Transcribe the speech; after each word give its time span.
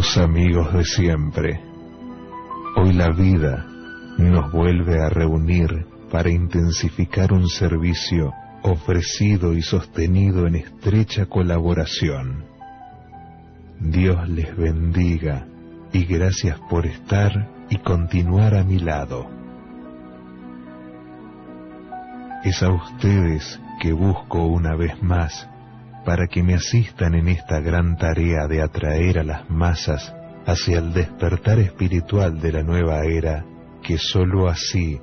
Amigos 0.00 0.72
de 0.72 0.84
siempre, 0.84 1.60
hoy 2.74 2.94
la 2.94 3.10
vida 3.10 3.66
nos 4.16 4.50
vuelve 4.50 4.98
a 4.98 5.10
reunir 5.10 5.86
para 6.10 6.30
intensificar 6.30 7.34
un 7.34 7.50
servicio 7.50 8.32
ofrecido 8.62 9.52
y 9.52 9.60
sostenido 9.60 10.46
en 10.46 10.56
estrecha 10.56 11.26
colaboración. 11.26 12.46
Dios 13.78 14.26
les 14.30 14.56
bendiga 14.56 15.46
y 15.92 16.06
gracias 16.06 16.58
por 16.70 16.86
estar 16.86 17.50
y 17.68 17.76
continuar 17.76 18.54
a 18.54 18.64
mi 18.64 18.78
lado. 18.78 19.28
Es 22.42 22.62
a 22.62 22.70
ustedes 22.72 23.60
que 23.82 23.92
busco 23.92 24.46
una 24.46 24.74
vez 24.76 25.00
más 25.02 25.49
para 26.04 26.26
que 26.26 26.42
me 26.42 26.54
asistan 26.54 27.14
en 27.14 27.28
esta 27.28 27.60
gran 27.60 27.96
tarea 27.96 28.46
de 28.48 28.62
atraer 28.62 29.18
a 29.18 29.24
las 29.24 29.50
masas 29.50 30.14
hacia 30.46 30.78
el 30.78 30.92
despertar 30.92 31.58
espiritual 31.58 32.40
de 32.40 32.52
la 32.52 32.62
nueva 32.62 33.04
era, 33.04 33.44
que 33.82 33.98
sólo 33.98 34.48
así 34.48 35.00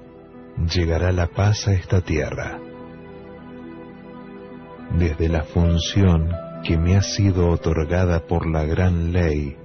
llegará 0.74 1.12
la 1.12 1.28
paz 1.28 1.68
a 1.68 1.74
esta 1.74 2.02
tierra. 2.02 2.60
Desde 4.98 5.30
la 5.30 5.44
función 5.44 6.32
que 6.64 6.78
me 6.78 6.96
ha 6.96 7.02
sido 7.02 7.50
otorgada 7.50 8.26
por 8.26 8.50
la 8.50 8.64
gran 8.64 9.12
ley, 9.12 9.56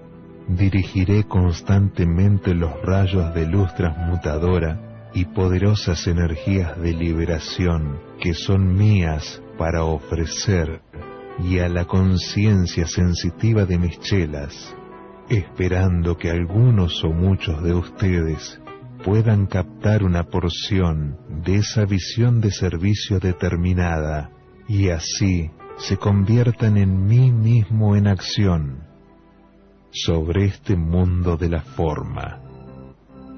dirigiré 0.49 1.25
constantemente 1.25 2.55
los 2.55 2.73
rayos 2.83 3.33
de 3.35 3.47
luz 3.47 3.73
transmutadora 3.75 5.11
y 5.15 5.27
poderosas 5.27 6.07
energías 6.07 6.81
de 6.81 6.93
liberación 6.93 8.01
que 8.21 8.35
son 8.35 8.75
mías 8.75 9.43
para 9.59 9.85
ofrecer 9.85 10.81
y 11.39 11.59
a 11.59 11.69
la 11.69 11.87
conciencia 11.87 12.87
sensitiva 12.87 13.65
de 13.65 13.79
mis 13.79 13.99
chelas, 14.01 14.75
esperando 15.29 16.17
que 16.17 16.31
algunos 16.31 17.03
o 17.05 17.11
muchos 17.11 17.63
de 17.63 17.75
ustedes 17.75 18.61
puedan 19.05 19.47
captar 19.47 20.05
una 20.05 20.25
porción 20.25 21.19
de 21.45 21.57
esa 21.57 21.85
visión 21.85 22.41
de 22.41 22.51
servicio 22.51 23.19
determinada 23.19 24.31
y 24.69 24.91
así 24.91 25.51
se 25.79 25.97
conviertan 25.97 26.77
en 26.77 27.07
mí 27.07 27.33
mismo 27.33 27.97
en 27.97 28.07
acción 28.07 28.85
sobre 29.91 30.47
este 30.47 30.77
mundo 30.77 31.37
de 31.37 31.49
la 31.49 31.63
forma, 31.63 32.41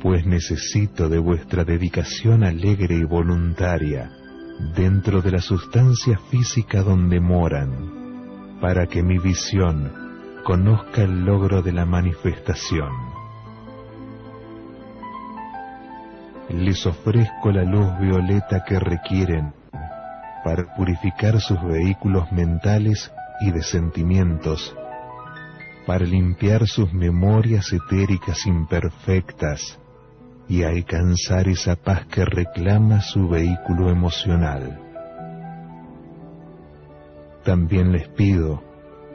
pues 0.02 0.26
necesito 0.26 1.08
de 1.08 1.18
vuestra 1.18 1.64
dedicación 1.64 2.44
alegre 2.44 2.96
y 2.96 3.04
voluntaria 3.04 4.10
dentro 4.58 5.20
de 5.20 5.32
la 5.32 5.40
sustancia 5.40 6.18
física 6.30 6.82
donde 6.82 7.20
moran, 7.20 8.58
para 8.60 8.86
que 8.86 9.02
mi 9.02 9.18
visión 9.18 9.92
conozca 10.44 11.02
el 11.02 11.24
logro 11.24 11.62
de 11.62 11.72
la 11.72 11.84
manifestación. 11.84 12.90
Les 16.50 16.86
ofrezco 16.86 17.50
la 17.50 17.64
luz 17.64 17.98
violeta 17.98 18.64
que 18.64 18.78
requieren 18.78 19.52
para 20.44 20.74
purificar 20.76 21.40
sus 21.40 21.60
vehículos 21.62 22.30
mentales 22.30 23.10
y 23.40 23.50
de 23.50 23.62
sentimientos, 23.62 24.76
para 25.86 26.04
limpiar 26.04 26.66
sus 26.66 26.92
memorias 26.92 27.72
etéricas 27.72 28.46
imperfectas, 28.46 29.80
y 30.48 30.62
alcanzar 30.62 31.48
esa 31.48 31.76
paz 31.76 32.06
que 32.06 32.24
reclama 32.24 33.00
su 33.00 33.28
vehículo 33.28 33.90
emocional. 33.90 34.80
También 37.44 37.92
les 37.92 38.08
pido 38.08 38.62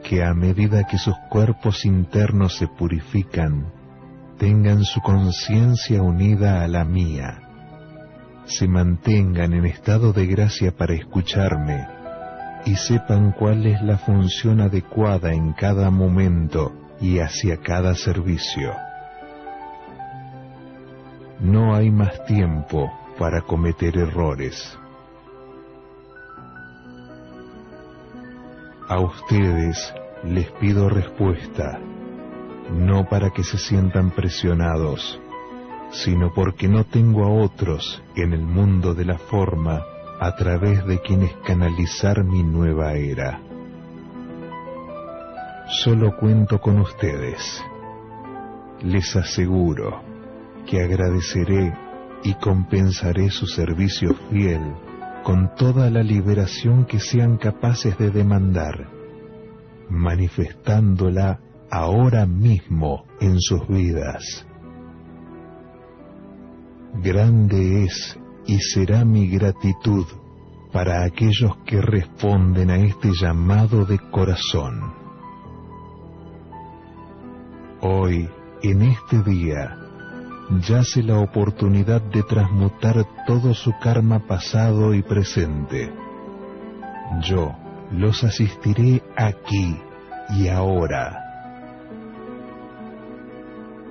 que 0.02 0.24
a 0.24 0.34
medida 0.34 0.84
que 0.84 0.98
sus 0.98 1.14
cuerpos 1.28 1.84
internos 1.84 2.56
se 2.56 2.66
purifican, 2.66 3.72
tengan 4.38 4.84
su 4.84 5.00
conciencia 5.00 6.02
unida 6.02 6.62
a 6.62 6.68
la 6.68 6.84
mía, 6.84 7.40
se 8.44 8.66
mantengan 8.66 9.52
en 9.52 9.66
estado 9.66 10.12
de 10.12 10.26
gracia 10.26 10.72
para 10.72 10.94
escucharme 10.94 11.86
y 12.64 12.76
sepan 12.76 13.32
cuál 13.32 13.66
es 13.66 13.80
la 13.82 13.98
función 13.98 14.60
adecuada 14.60 15.32
en 15.32 15.52
cada 15.52 15.90
momento 15.90 16.72
y 17.00 17.18
hacia 17.18 17.58
cada 17.58 17.94
servicio. 17.94 18.89
No 21.40 21.74
hay 21.74 21.90
más 21.90 22.22
tiempo 22.26 22.92
para 23.18 23.40
cometer 23.40 23.96
errores. 23.96 24.78
A 28.86 29.00
ustedes 29.00 29.94
les 30.22 30.50
pido 30.52 30.90
respuesta, 30.90 31.78
no 32.70 33.08
para 33.08 33.30
que 33.30 33.42
se 33.42 33.56
sientan 33.56 34.10
presionados, 34.10 35.18
sino 35.92 36.30
porque 36.34 36.68
no 36.68 36.84
tengo 36.84 37.24
a 37.24 37.30
otros 37.30 38.02
en 38.16 38.34
el 38.34 38.42
mundo 38.42 38.92
de 38.92 39.06
la 39.06 39.16
forma 39.16 39.82
a 40.20 40.36
través 40.36 40.84
de 40.84 41.00
quienes 41.00 41.32
canalizar 41.46 42.22
mi 42.22 42.42
nueva 42.42 42.92
era. 42.92 43.40
Solo 45.84 46.18
cuento 46.18 46.60
con 46.60 46.80
ustedes. 46.80 47.64
Les 48.82 49.16
aseguro 49.16 50.09
que 50.70 50.80
agradeceré 50.80 51.74
y 52.22 52.34
compensaré 52.34 53.28
su 53.30 53.46
servicio 53.46 54.14
fiel 54.30 54.62
con 55.24 55.52
toda 55.56 55.90
la 55.90 56.02
liberación 56.02 56.86
que 56.86 57.00
sean 57.00 57.38
capaces 57.38 57.98
de 57.98 58.10
demandar, 58.10 58.88
manifestándola 59.88 61.40
ahora 61.70 62.24
mismo 62.24 63.04
en 63.20 63.40
sus 63.40 63.66
vidas. 63.66 64.46
Grande 67.02 67.84
es 67.84 68.18
y 68.46 68.60
será 68.60 69.04
mi 69.04 69.28
gratitud 69.28 70.06
para 70.72 71.04
aquellos 71.04 71.56
que 71.66 71.80
responden 71.80 72.70
a 72.70 72.76
este 72.76 73.10
llamado 73.20 73.84
de 73.84 73.98
corazón. 74.10 74.94
Hoy, 77.80 78.28
en 78.62 78.82
este 78.82 79.22
día, 79.22 79.89
yace 80.58 81.02
la 81.02 81.18
oportunidad 81.20 82.02
de 82.02 82.22
transmutar 82.24 83.06
todo 83.26 83.54
su 83.54 83.72
karma 83.78 84.26
pasado 84.26 84.94
y 84.94 85.02
presente. 85.02 85.92
Yo 87.22 87.54
los 87.92 88.24
asistiré 88.24 89.02
aquí 89.16 89.76
y 90.30 90.48
ahora. 90.48 91.26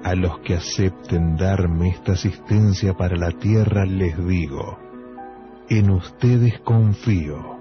A 0.03 0.15
los 0.15 0.39
que 0.39 0.55
acepten 0.55 1.35
darme 1.35 1.89
esta 1.89 2.13
asistencia 2.13 2.93
para 2.93 3.15
la 3.15 3.31
tierra 3.31 3.85
les 3.85 4.17
digo, 4.25 4.77
en 5.69 5.91
ustedes 5.91 6.59
confío. 6.61 7.57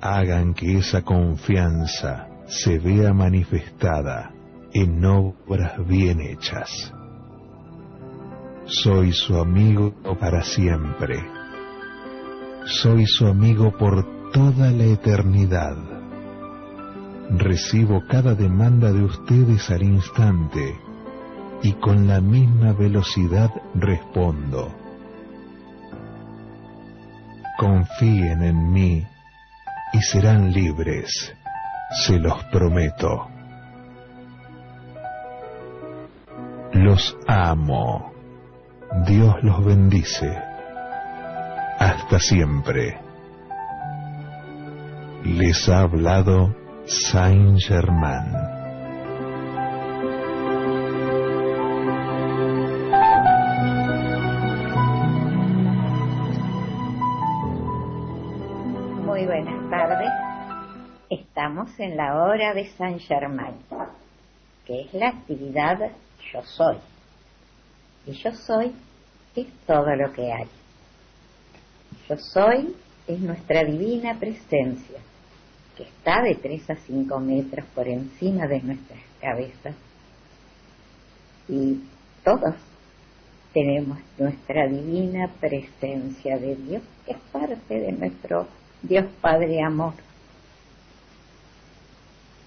Hagan 0.00 0.52
que 0.52 0.78
esa 0.78 1.02
confianza 1.02 2.28
se 2.46 2.78
vea 2.78 3.14
manifestada 3.14 4.33
en 4.74 5.04
obras 5.04 5.74
bien 5.86 6.20
hechas. 6.20 6.92
Soy 8.66 9.12
su 9.12 9.38
amigo 9.38 9.94
para 10.18 10.42
siempre. 10.42 11.24
Soy 12.66 13.06
su 13.06 13.28
amigo 13.28 13.76
por 13.78 14.32
toda 14.32 14.72
la 14.72 14.84
eternidad. 14.84 15.76
Recibo 17.30 18.02
cada 18.08 18.34
demanda 18.34 18.92
de 18.92 19.04
ustedes 19.04 19.70
al 19.70 19.84
instante 19.84 20.76
y 21.62 21.72
con 21.74 22.08
la 22.08 22.20
misma 22.20 22.72
velocidad 22.72 23.50
respondo. 23.74 24.74
Confíen 27.56 28.42
en 28.42 28.72
mí 28.72 29.06
y 29.92 30.02
serán 30.02 30.52
libres, 30.52 31.32
se 32.04 32.18
los 32.18 32.42
prometo. 32.46 33.33
Los 36.74 37.16
amo. 37.26 38.12
Dios 39.06 39.34
los 39.42 39.64
bendice. 39.64 40.30
Hasta 41.78 42.18
siempre. 42.18 43.00
Les 45.24 45.68
ha 45.68 45.80
hablado 45.80 46.54
Saint 46.86 47.58
Germain. 47.60 48.54
En 61.78 61.96
la 61.96 62.22
hora 62.22 62.54
de 62.54 62.68
Saint 62.70 63.00
Germain, 63.00 63.54
que 64.64 64.82
es 64.82 64.94
la 64.94 65.08
actividad 65.08 65.78
yo 66.32 66.42
soy. 66.42 66.76
Y 68.06 68.12
yo 68.12 68.32
soy 68.32 68.72
es 69.36 69.46
todo 69.66 69.94
lo 69.96 70.12
que 70.12 70.32
hay. 70.32 70.46
Yo 72.08 72.16
soy 72.16 72.74
es 73.06 73.20
nuestra 73.20 73.64
divina 73.64 74.18
presencia, 74.18 74.98
que 75.76 75.84
está 75.84 76.22
de 76.22 76.36
3 76.36 76.70
a 76.70 76.76
5 76.76 77.20
metros 77.20 77.66
por 77.74 77.88
encima 77.88 78.46
de 78.46 78.60
nuestras 78.62 79.00
cabezas. 79.20 79.74
Y 81.48 81.80
todos 82.24 82.54
tenemos 83.52 83.98
nuestra 84.18 84.66
divina 84.68 85.30
presencia 85.40 86.38
de 86.38 86.56
Dios, 86.56 86.82
que 87.04 87.12
es 87.12 87.18
parte 87.30 87.78
de 87.78 87.92
nuestro 87.92 88.48
Dios 88.82 89.06
Padre 89.20 89.62
Amor. 89.62 89.94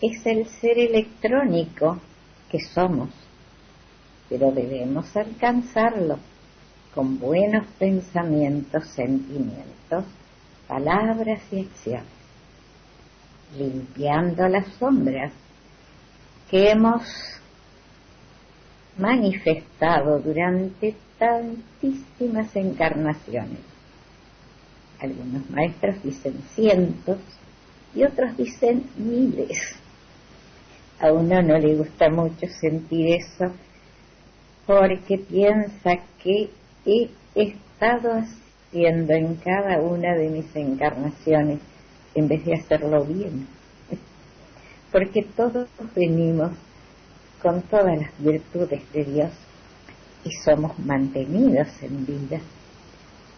Es 0.01 0.25
el 0.25 0.47
ser 0.47 0.77
electrónico 0.77 2.00
que 2.50 2.59
somos, 2.59 3.09
pero 4.29 4.51
debemos 4.51 5.15
alcanzarlo 5.15 6.19
con 6.94 7.19
buenos 7.19 7.65
pensamientos, 7.79 8.88
sentimientos, 8.88 10.06
palabras 10.68 11.41
y 11.51 11.62
acciones, 11.62 12.06
limpiando 13.57 14.47
las 14.47 14.68
sombras 14.79 15.31
que 16.50 16.71
hemos 16.71 17.03
manifestado 18.97 20.19
durante 20.19 20.95
tantísimas 21.19 22.56
encarnaciones. 22.56 23.59
Algunos 25.00 25.50
maestros 25.51 26.01
dicen 26.03 26.41
cientos 26.56 27.19
y 27.94 28.03
otros 28.03 28.35
dicen 28.35 28.89
miles. 28.97 29.75
A 31.00 31.12
uno 31.12 31.41
no 31.44 31.59
le 31.59 31.75
gusta 31.75 32.09
mucho 32.09 32.47
sentir 32.59 33.19
eso 33.19 33.53
porque 34.67 35.17
piensa 35.17 35.97
que 36.21 36.49
he 36.85 37.09
estado 37.33 38.11
haciendo 38.11 39.13
en 39.13 39.35
cada 39.35 39.79
una 39.79 40.13
de 40.13 40.29
mis 40.29 40.55
encarnaciones 40.55 41.59
en 42.13 42.27
vez 42.27 42.43
de 42.43 42.55
hacerlo 42.55 43.05
bien. 43.05 43.47
Porque 44.91 45.23
todos 45.23 45.69
venimos 45.95 46.51
con 47.41 47.61
todas 47.63 47.97
las 47.97 48.11
virtudes 48.19 48.81
de 48.91 49.05
Dios 49.05 49.31
y 50.25 50.31
somos 50.43 50.77
mantenidos 50.79 51.69
en 51.81 52.05
vida 52.05 52.41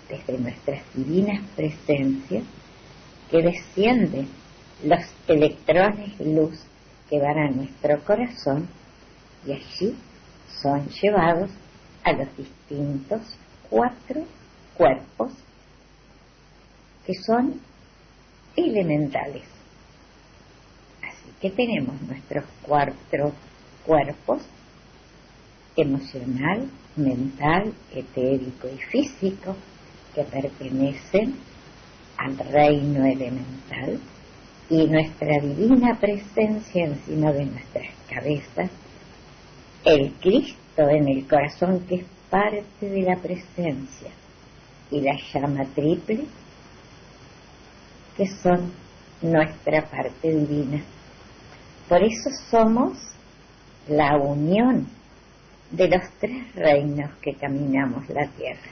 desde 0.10 0.40
nuestras 0.40 0.82
divinas 0.96 1.44
presencias 1.56 2.44
que 3.30 3.42
descienden 3.44 4.28
los 4.84 5.02
electrones 5.28 6.20
luz 6.20 6.60
que 7.10 7.20
van 7.20 7.38
a 7.38 7.52
nuestro 7.52 8.00
corazón 8.04 8.68
y 9.46 9.52
allí 9.52 9.96
son 10.62 10.88
llevados 10.90 11.50
a 12.04 12.14
los 12.14 12.36
distintos 12.38 13.22
cuatro 13.70 14.24
cuerpos 14.76 15.34
que 17.06 17.14
son 17.26 17.60
elementales. 18.56 19.44
Así 21.02 21.32
que 21.42 21.50
tenemos 21.52 22.02
nuestros 22.02 22.46
cuatro 22.62 23.34
cuerpos, 23.86 24.42
emocional, 25.76 26.70
mental, 26.96 27.74
etérico 27.94 28.68
y 28.68 28.78
físico, 28.78 29.56
que 30.14 30.24
pertenecen 30.24 31.36
al 32.18 32.38
reino 32.38 33.06
elemental 33.06 34.00
y 34.70 34.86
nuestra 34.88 35.40
divina 35.42 35.98
presencia 36.00 36.86
encima 36.86 37.32
de 37.32 37.46
nuestras 37.46 37.88
cabezas, 38.10 38.70
el 39.84 40.14
Cristo 40.14 40.90
en 40.90 41.08
el 41.08 41.28
corazón 41.28 41.86
que 41.88 41.96
es 41.96 42.06
parte 42.30 42.90
de 42.90 43.02
la 43.02 43.16
presencia 43.18 44.12
y 44.92 45.02
la 45.02 45.18
llama 45.34 45.66
triple 45.74 46.26
que 48.18 48.28
son 48.28 48.72
nuestra 49.22 49.90
parte 49.90 50.34
divina. 50.36 50.82
Por 51.88 52.04
eso 52.04 52.30
somos 52.50 52.98
la 53.88 54.18
unión 54.18 54.88
de 55.72 55.88
los 55.88 56.02
tres 56.20 56.54
reinos 56.56 57.12
que 57.22 57.36
caminamos 57.36 58.10
la 58.10 58.28
tierra, 58.28 58.72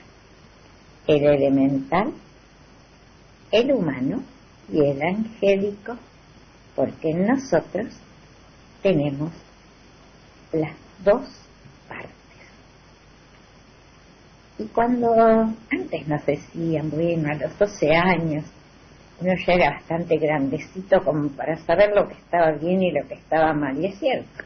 el 1.08 1.24
elemental, 1.24 2.12
el 3.52 3.72
humano 3.72 4.22
y 4.72 4.82
el 4.82 5.02
angélico, 5.02 5.96
porque 6.76 7.12
en 7.12 7.28
nosotros 7.28 7.94
tenemos 8.82 9.32
las 10.52 10.74
dos 11.04 11.24
partes. 11.88 12.12
Y 14.60 14.66
cuando 14.66 15.14
antes 15.72 16.08
nos 16.08 16.26
decían, 16.26 16.90
bueno, 16.90 17.32
a 17.32 17.36
los 17.36 17.58
12 17.58 17.96
años, 17.96 18.46
uno 19.20 19.34
ya 19.46 19.54
era 19.54 19.72
bastante 19.72 20.18
grandecito 20.18 21.04
como 21.04 21.30
para 21.30 21.58
saber 21.58 21.92
lo 21.96 22.08
que 22.08 22.16
estaba 22.16 22.52
bien 22.52 22.84
y 22.84 22.92
lo 22.92 23.08
que 23.08 23.16
estaba 23.16 23.54
mal, 23.54 23.80
y 23.80 23.88
es 23.88 24.00
cierto 24.00 24.44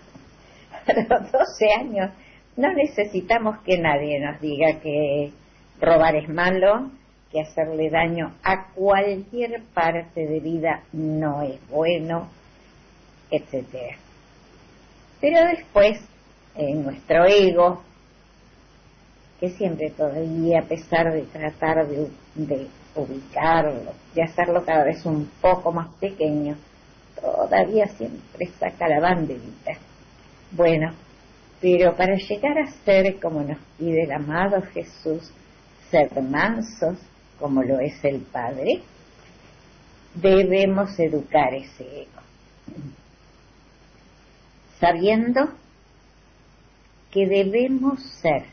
a 0.88 0.94
los 0.94 1.32
12 1.32 1.74
años 1.74 2.12
no 2.58 2.74
necesitamos 2.74 3.60
que 3.60 3.78
nadie 3.78 4.20
nos 4.20 4.40
diga 4.42 4.80
que 4.82 5.32
robar 5.80 6.16
es 6.16 6.30
malo, 6.30 6.92
que 7.32 7.42
hacerle 7.42 7.90
daño 7.90 8.34
a 8.44 8.68
cualquier 8.74 9.64
parte 9.74 10.28
de 10.28 10.40
vida 10.40 10.84
no 10.92 11.42
es 11.44 11.60
bueno, 11.70 12.30
etcétera. 13.30 13.96
Pero 15.22 15.46
después, 15.46 16.02
en 16.56 16.84
nuestro 16.84 17.26
ego, 17.26 17.82
que 19.40 19.50
siempre 19.52 19.90
todavía, 19.92 20.60
a 20.60 20.64
pesar 20.64 21.12
de 21.12 21.24
tratar 21.24 21.88
de, 21.88 22.10
de 22.36 22.68
ubicarlo, 22.96 23.94
de 24.14 24.24
hacerlo 24.24 24.64
cada 24.66 24.84
vez 24.84 25.06
un 25.06 25.30
poco 25.42 25.72
más 25.72 25.90
pequeño, 26.00 26.56
todavía 27.20 27.88
siempre 27.88 28.48
saca 28.60 28.88
la 28.88 29.00
banderita 29.00 29.78
bueno, 30.52 30.94
pero 31.62 31.96
para 31.96 32.16
llegar 32.16 32.58
a 32.58 32.72
ser 32.84 33.20
como 33.20 33.42
nos 33.42 33.58
pide 33.78 34.04
el 34.04 34.12
amado 34.12 34.62
Jesús, 34.74 35.32
ser 35.90 36.22
mansos 36.22 36.98
como 37.40 37.64
lo 37.64 37.80
es 37.80 38.04
el 38.04 38.20
Padre, 38.20 38.82
debemos 40.14 41.00
educar 41.00 41.54
ese 41.54 42.02
ego, 42.02 42.22
sabiendo 44.80 45.52
que 47.12 47.28
debemos 47.28 48.02
ser 48.22 48.46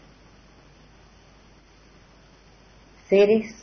seres 3.08 3.54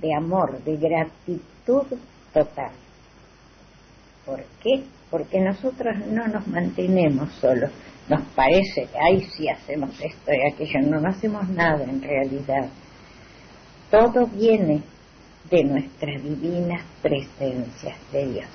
de 0.00 0.14
amor, 0.14 0.62
de 0.64 0.76
gratitud 0.76 1.98
total. 2.32 2.72
¿Por 4.24 4.42
qué? 4.62 4.84
porque 5.10 5.40
nosotros 5.40 5.96
no 6.10 6.26
nos 6.26 6.46
mantenemos 6.46 7.32
solos. 7.40 7.70
Nos 8.08 8.22
parece 8.34 8.86
que, 8.86 8.98
ay, 8.98 9.26
sí 9.36 9.48
hacemos 9.48 9.90
esto 10.00 10.32
y 10.32 10.52
aquello, 10.52 10.80
no 10.82 11.08
hacemos 11.08 11.48
nada 11.48 11.84
en 11.84 12.02
realidad. 12.02 12.68
Todo 13.90 14.26
viene 14.26 14.82
de 15.50 15.64
nuestras 15.64 16.22
divinas 16.22 16.82
presencias 17.02 17.96
de 18.12 18.26
Dios. 18.26 18.48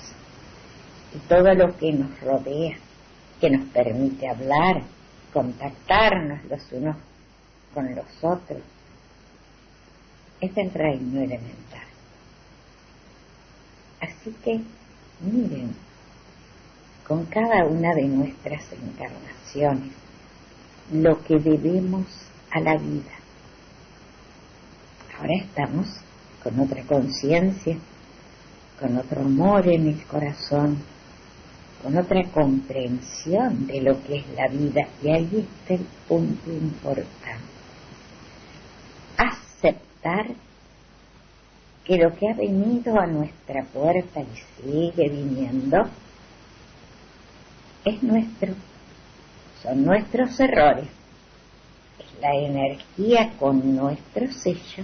Y 1.15 1.19
todo 1.27 1.53
lo 1.53 1.75
que 1.77 1.91
nos 1.91 2.19
rodea, 2.21 2.77
que 3.39 3.49
nos 3.49 3.67
permite 3.69 4.27
hablar, 4.29 4.83
contactarnos 5.33 6.43
los 6.45 6.71
unos 6.71 6.95
con 7.73 7.95
los 7.95 8.05
otros, 8.21 8.61
es 10.39 10.57
el 10.57 10.71
reino 10.71 11.21
elemental. 11.21 11.85
Así 14.01 14.35
que, 14.43 14.61
miren, 15.21 15.73
con 17.07 17.25
cada 17.25 17.65
una 17.65 17.93
de 17.93 18.03
nuestras 18.03 18.63
encarnaciones 18.73 19.91
lo 20.91 21.23
que 21.23 21.39
debemos 21.39 22.05
a 22.51 22.59
la 22.59 22.77
vida. 22.77 23.11
Ahora 25.17 25.33
estamos 25.35 25.87
con 26.43 26.59
otra 26.59 26.83
conciencia, 26.83 27.77
con 28.79 28.97
otro 28.97 29.21
amor 29.21 29.67
en 29.67 29.87
el 29.87 30.03
corazón, 30.05 30.79
con 31.81 31.97
otra 31.97 32.23
comprensión 32.31 33.67
de 33.67 33.81
lo 33.81 34.01
que 34.03 34.17
es 34.17 34.25
la 34.35 34.47
vida. 34.47 34.87
Y 35.03 35.09
ahí 35.09 35.47
está 35.61 35.73
el 35.75 35.87
punto 36.07 36.51
importante. 36.51 37.09
Aceptar 39.17 40.27
que 41.83 41.97
lo 41.97 42.15
que 42.15 42.29
ha 42.29 42.33
venido 42.33 42.99
a 42.99 43.07
nuestra 43.07 43.63
puerta 43.65 44.21
y 44.21 44.61
sigue 44.61 45.09
viniendo 45.09 45.89
es 47.83 48.03
nuestro, 48.03 48.53
son 49.63 49.83
nuestros 49.83 50.39
errores, 50.39 50.87
es 51.97 52.21
la 52.21 52.35
energía 52.35 53.33
con 53.39 53.75
nuestro 53.75 54.31
sello 54.31 54.83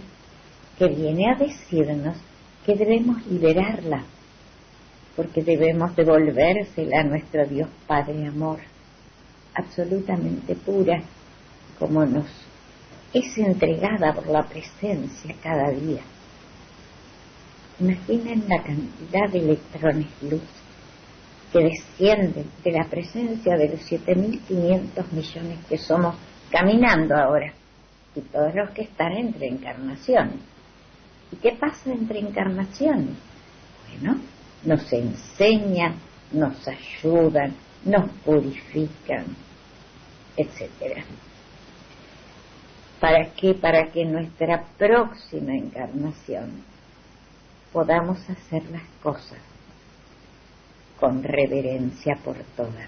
que 0.77 0.87
viene 0.87 1.31
a 1.31 1.35
decirnos 1.35 2.17
que 2.65 2.75
debemos 2.75 3.25
liberarla, 3.27 4.03
porque 5.17 5.43
debemos 5.43 5.95
devolvérsela 5.95 7.01
a 7.01 7.03
nuestro 7.03 7.45
Dios 7.47 7.67
Padre 7.87 8.27
Amor, 8.27 8.59
absolutamente 9.55 10.55
pura, 10.55 11.01
como 11.79 12.05
nos 12.05 12.27
es 13.13 13.37
entregada 13.39 14.13
por 14.13 14.27
la 14.27 14.43
presencia 14.43 15.35
cada 15.41 15.71
día. 15.71 16.01
Imaginen 17.79 18.43
la 18.47 18.61
cantidad 18.61 19.29
de 19.31 19.39
electrones 19.39 20.07
luz 20.21 20.41
que 21.51 21.59
descienden 21.63 22.45
de 22.63 22.71
la 22.71 22.85
presencia 22.85 23.57
de 23.57 23.69
los 23.69 23.91
7.500 23.91 25.11
millones 25.11 25.57
que 25.67 25.77
somos 25.79 26.15
caminando 26.51 27.15
ahora 27.15 27.53
y 28.15 28.21
todos 28.21 28.53
los 28.53 28.69
que 28.71 28.83
están 28.83 29.13
entre 29.13 29.47
encarnaciones. 29.47 30.35
¿Y 31.31 31.37
qué 31.37 31.53
pasa 31.53 31.91
entre 31.91 32.19
encarnaciones? 32.19 33.15
Bueno, 33.87 34.19
nos 34.63 34.91
enseñan, 34.91 35.95
nos 36.31 36.67
ayudan, 36.67 37.55
nos 37.85 38.09
purifican, 38.25 39.25
etcétera. 40.35 41.03
¿Para 42.99 43.33
qué? 43.33 43.53
Para 43.53 43.91
que 43.91 44.05
nuestra 44.05 44.63
próxima 44.77 45.55
encarnación 45.55 46.63
podamos 47.71 48.17
hacer 48.29 48.63
las 48.71 48.83
cosas 49.03 49.39
con 50.99 51.23
reverencia 51.23 52.15
por 52.23 52.37
toda 52.55 52.87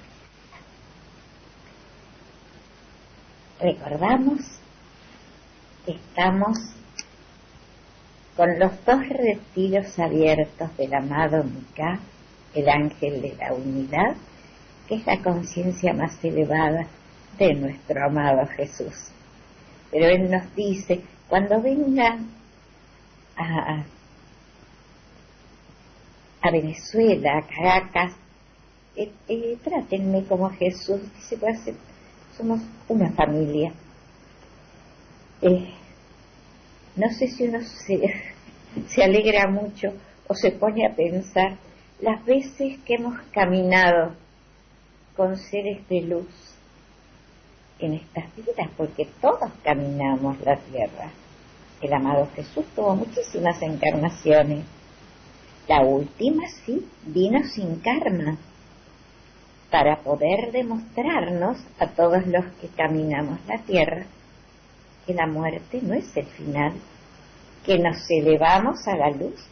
Recordamos 3.60 4.40
que 5.86 5.92
estamos 5.92 6.58
con 8.40 8.58
los 8.58 8.72
dos 8.86 9.10
retiros 9.10 10.00
abiertos 10.00 10.78
del 10.78 10.94
amado 10.94 11.44
Mika, 11.44 12.00
el 12.56 12.70
ángel 12.70 13.22
de 13.22 13.36
la 13.36 13.52
unidad, 13.52 14.16
que 14.88 14.96
es 14.96 15.06
la 15.06 15.22
conciencia 15.22 15.94
más 15.94 16.24
elevada 16.24 16.88
de 17.38 17.54
nuestro 17.54 18.02
amado 18.02 18.48
Jesús. 18.48 19.12
Pero 19.92 20.06
Él 20.06 20.32
nos 20.32 20.56
dice, 20.56 21.02
cuando 21.28 21.62
vengan 21.62 22.30
a, 23.36 23.84
a 26.42 26.50
Venezuela, 26.50 27.40
a 27.40 27.42
Caracas, 27.42 28.14
eh, 28.96 29.12
eh, 29.28 29.58
trátenme 29.62 30.24
como 30.24 30.50
Jesús, 30.52 31.02
dice, 31.14 31.36
pues, 31.36 31.60
somos 32.38 32.62
una 32.88 33.10
familia. 33.12 33.74
Eh, 35.42 35.74
no 37.00 37.10
sé 37.14 37.30
si 37.30 37.48
uno 37.48 37.62
se, 37.62 38.14
se 38.90 39.04
alegra 39.04 39.48
mucho 39.48 39.94
o 40.28 40.36
se 40.36 40.52
pone 40.52 40.86
a 40.86 40.94
pensar 40.94 41.56
las 42.02 42.24
veces 42.26 42.78
que 42.86 42.96
hemos 42.96 43.20
caminado 43.32 44.14
con 45.16 45.38
seres 45.38 45.88
de 45.88 46.02
luz 46.02 46.28
en 47.80 47.94
estas 47.94 48.26
vidas, 48.36 48.70
porque 48.76 49.08
todos 49.22 49.50
caminamos 49.64 50.40
la 50.42 50.58
tierra. 50.58 51.12
El 51.82 51.94
amado 51.94 52.28
Jesús 52.36 52.66
tuvo 52.76 52.96
muchísimas 52.96 53.62
encarnaciones. 53.62 54.66
La 55.70 55.82
última 55.82 56.44
sí 56.66 56.86
vino 57.06 57.42
sin 57.46 57.80
karma 57.80 58.38
para 59.72 59.98
poder 60.02 60.52
demostrarnos 60.52 61.58
a 61.80 61.88
todos 61.88 62.28
los 62.28 62.46
que 62.60 62.68
caminamos 62.68 63.40
la 63.48 63.60
tierra 63.60 64.06
que 65.10 65.16
la 65.16 65.26
muerte 65.26 65.80
no 65.82 65.96
es 65.96 66.16
el 66.16 66.28
final, 66.28 66.74
que 67.66 67.80
nos 67.80 67.98
elevamos 68.12 68.88
a 68.88 68.96
la 68.96 69.10
luz. 69.10 69.44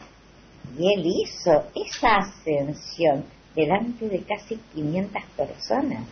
Y 0.78 0.92
Él 0.92 1.04
hizo 1.04 1.64
esa 1.74 2.18
ascensión 2.18 3.24
delante 3.56 4.08
de 4.08 4.20
casi 4.20 4.54
500 4.72 5.20
personas 5.36 6.04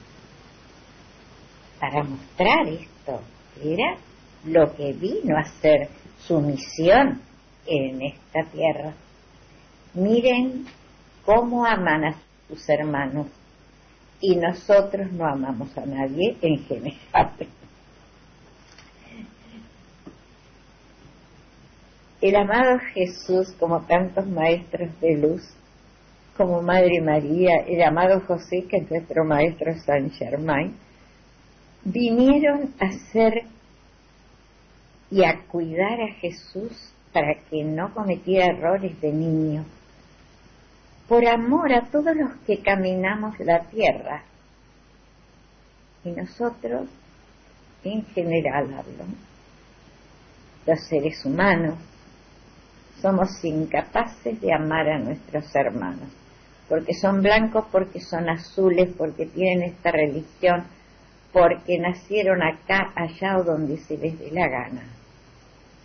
para 1.79 2.03
mostrar 2.03 2.67
esto, 2.67 3.21
que 3.55 3.75
era 3.75 3.97
lo 4.47 4.75
que 4.75 4.93
vino 4.95 5.39
a 5.39 5.45
ser 5.45 5.91
su 6.27 6.41
misión 6.41 7.21
en 7.67 8.03
esta 8.03 8.51
tierra. 8.51 8.95
Miren 9.95 10.67
cómo 11.25 11.65
aman 11.65 12.05
a 12.05 12.15
sus 12.49 12.69
hermanos 12.69 13.29
y 14.21 14.35
nosotros 14.35 15.13
no 15.13 15.25
amamos 15.25 15.69
a 15.79 15.87
nadie 15.87 16.37
en 16.43 16.65
general. 16.65 17.31
El 22.21 22.35
amado 22.35 22.79
Jesús, 22.95 23.53
como 23.59 23.83
tantos 23.83 24.27
maestros 24.27 24.89
de 25.01 25.17
luz, 25.17 25.43
como 26.37 26.63
Madre 26.63 27.01
María, 27.03 27.59
el 27.67 27.83
amado 27.83 28.21
José, 28.27 28.65
que 28.69 28.79
es 28.79 28.91
nuestro 28.91 29.25
maestro 29.25 29.75
San 29.81 30.11
Germain, 30.11 30.75
vinieron 31.85 32.75
a 32.81 32.93
ser 33.13 33.45
y 35.11 35.25
a 35.25 35.41
cuidar 35.47 36.01
a 36.01 36.13
Jesús 36.15 36.73
para 37.13 37.35
que 37.49 37.65
no 37.65 37.95
cometiera 37.95 38.47
errores 38.47 39.01
de 39.01 39.13
niño, 39.13 39.65
por 41.09 41.27
amor 41.27 41.73
a 41.73 41.83
todos 41.91 42.17
los 42.17 42.33
que 42.47 42.61
caminamos 42.61 43.39
la 43.41 43.61
tierra. 43.71 44.25
Y 46.05 46.11
nosotros, 46.11 46.89
en 47.85 48.05
general 48.07 48.75
hablo, 48.75 49.05
los 50.67 50.81
seres 50.89 51.25
humanos, 51.25 51.75
somos 53.01 53.45
incapaces 53.45 54.41
de 54.41 54.53
amar 54.53 54.89
a 54.89 54.99
nuestros 54.99 55.55
hermanos, 55.55 56.09
porque 56.69 56.95
son 56.95 57.23
blancos, 57.23 57.67
porque 57.71 58.01
son 58.01 58.29
azules, 58.29 58.89
porque 58.97 59.27
tienen 59.27 59.71
esta 59.71 59.91
religión, 59.91 60.65
porque 61.33 61.79
nacieron 61.79 62.43
acá, 62.43 62.93
allá 62.95 63.39
o 63.39 63.45
donde 63.45 63.77
se 63.79 63.99
les 63.99 64.19
dé 64.19 64.31
la 64.31 64.49
gana. 64.49 64.83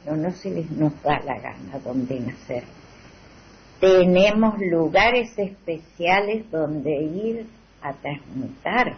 No, 0.06 0.15
no 0.15 0.32
se 0.32 0.50
les 0.50 0.72
nos 0.72 1.00
da 1.03 1.20
la 1.20 1.38
gana 1.39 1.80
donde 1.84 2.20
nacer. 2.20 2.63
Tenemos 3.80 4.60
lugares 4.60 5.38
especiales 5.38 6.50
donde 6.50 7.03
ir 7.03 7.48
a 7.82 7.94
transmutar 7.94 8.96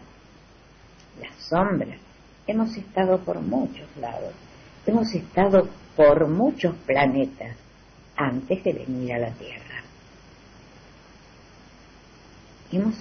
las 1.19 1.35
sombras. 1.49 1.99
Hemos 2.45 2.75
estado 2.77 3.19
por 3.19 3.39
muchos 3.39 3.87
lados, 3.99 4.33
hemos 4.85 5.13
estado 5.13 5.67
por 5.95 6.27
muchos 6.27 6.75
planetas 6.85 7.62
antes 8.15 8.63
de 8.63 8.73
venir 8.73 9.13
a 9.13 9.19
la 9.19 9.31
tierra. 9.31 9.83
Hemos 12.71 12.95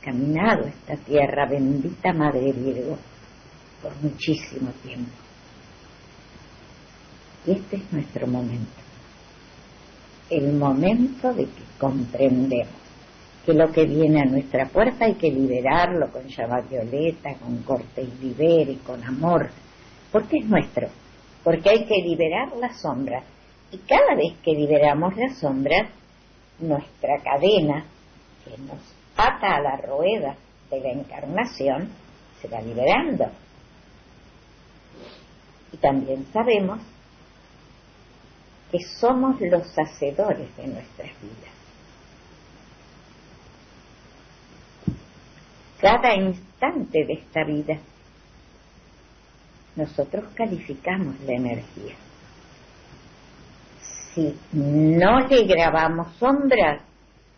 caminado 0.00 0.66
esta 0.66 0.96
tierra, 0.96 1.46
bendita 1.46 2.12
Madre 2.12 2.52
Virgo, 2.52 2.98
por 3.82 3.92
muchísimo 4.02 4.70
tiempo. 4.82 5.10
Y 7.46 7.52
este 7.52 7.76
es 7.76 7.92
nuestro 7.92 8.26
momento. 8.26 8.80
El 10.28 10.52
momento 10.54 11.32
de 11.34 11.44
que 11.44 11.62
comprendemos 11.78 12.80
que 13.44 13.54
lo 13.54 13.72
que 13.72 13.84
viene 13.84 14.20
a 14.20 14.26
nuestra 14.26 14.66
puerta 14.66 15.06
hay 15.06 15.14
que 15.14 15.30
liberarlo 15.30 16.10
con 16.10 16.26
llama 16.28 16.60
violeta, 16.60 17.34
con 17.34 17.62
corte 17.62 18.02
y 18.02 18.24
libere, 18.24 18.78
con 18.86 19.02
amor, 19.02 19.48
porque 20.12 20.38
es 20.38 20.46
nuestro, 20.46 20.88
porque 21.42 21.70
hay 21.70 21.84
que 21.86 22.02
liberar 22.02 22.56
la 22.58 22.72
sombra 22.74 23.22
y 23.72 23.78
cada 23.78 24.14
vez 24.16 24.34
que 24.42 24.52
liberamos 24.52 25.16
la 25.16 25.32
sombra, 25.34 25.88
nuestra 26.58 27.18
cadena 27.22 27.84
que 28.44 28.58
nos 28.62 28.80
ata 29.16 29.56
a 29.56 29.60
la 29.60 29.76
rueda 29.76 30.36
de 30.70 30.80
la 30.80 30.90
encarnación 30.90 31.90
se 32.40 32.48
va 32.48 32.60
liberando. 32.60 33.26
Y 35.72 35.76
también 35.76 36.26
sabemos 36.32 36.80
que 38.72 38.78
somos 38.98 39.40
los 39.40 39.66
hacedores 39.78 40.56
de 40.56 40.66
nuestras 40.66 41.10
vidas. 41.20 41.54
Cada 45.80 46.14
instante 46.14 47.04
de 47.04 47.12
esta 47.14 47.44
vida 47.44 47.78
nosotros 49.76 50.24
calificamos 50.34 51.18
la 51.20 51.32
energía 51.32 51.94
si 54.14 54.36
no 54.52 55.20
le 55.28 55.44
grabamos 55.44 56.08
sombras, 56.18 56.82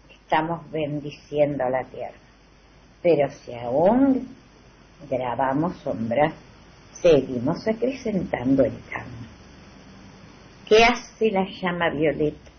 estamos 0.09 0.71
bendiciendo 0.71 1.65
a 1.65 1.71
la 1.71 1.85
tierra. 1.85 2.15
Pero 3.03 3.31
si 3.31 3.53
aún 3.53 4.29
grabamos 5.11 5.77
sombras, 5.79 6.33
seguimos 7.01 7.67
acrecentando 7.67 8.65
el 8.65 8.79
karma. 8.91 9.29
¿Qué 10.67 10.85
hace 10.85 11.31
la 11.31 11.45
llama 11.45 11.91
violeta? 11.91 12.51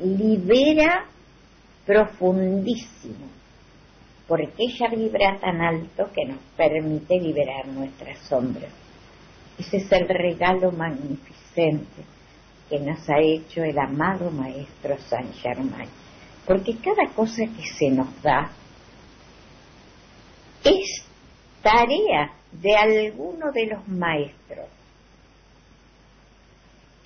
Libera 0.00 1.04
profundísimo, 1.84 3.28
porque 4.26 4.52
ella 4.58 4.88
vibra 4.90 5.38
tan 5.38 5.60
alto 5.60 6.10
que 6.12 6.24
nos 6.26 6.38
permite 6.56 7.20
liberar 7.20 7.68
nuestras 7.68 8.18
sombras. 8.20 8.72
Ese 9.58 9.76
es 9.76 9.92
el 9.92 10.08
regalo 10.08 10.72
magnificente 10.72 12.15
que 12.68 12.78
nos 12.80 13.08
ha 13.08 13.18
hecho 13.20 13.62
el 13.62 13.78
amado 13.78 14.30
Maestro 14.30 14.96
San 15.08 15.32
Germain. 15.34 15.88
Porque 16.46 16.76
cada 16.76 17.08
cosa 17.14 17.42
que 17.44 17.66
se 17.78 17.90
nos 17.90 18.22
da 18.22 18.50
es 20.64 21.04
tarea 21.62 22.32
de 22.52 22.76
alguno 22.76 23.52
de 23.52 23.66
los 23.66 23.86
maestros. 23.88 24.66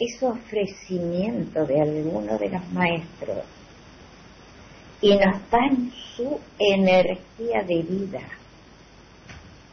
ese 0.01 0.27
ofrecimiento 0.27 1.67
de 1.67 1.81
alguno 1.81 2.39
de 2.39 2.49
los 2.49 2.67
maestros 2.73 3.45
y 5.03 5.15
nos 5.15 5.51
dan 5.51 5.93
su 6.17 6.41
energía 6.59 7.63
de 7.63 7.83
vida 7.83 8.23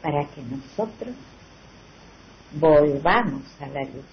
para 0.02 0.26
que 0.26 0.42
nosotros 0.42 1.16
volvamos 2.54 3.44
a 3.62 3.68
la 3.68 3.84
luz. 3.84 4.06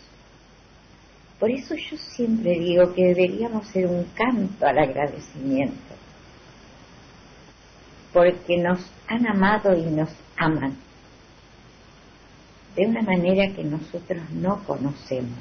Por 1.44 1.50
eso 1.50 1.74
yo 1.74 1.98
siempre 1.98 2.58
digo 2.58 2.94
que 2.94 3.08
deberíamos 3.08 3.66
ser 3.66 3.86
un 3.86 4.04
canto 4.14 4.66
al 4.66 4.78
agradecimiento, 4.78 5.94
porque 8.14 8.56
nos 8.56 8.80
han 9.06 9.26
amado 9.26 9.76
y 9.76 9.82
nos 9.82 10.08
aman 10.38 10.74
de 12.74 12.86
una 12.86 13.02
manera 13.02 13.54
que 13.54 13.62
nosotros 13.62 14.22
no 14.30 14.64
conocemos. 14.64 15.38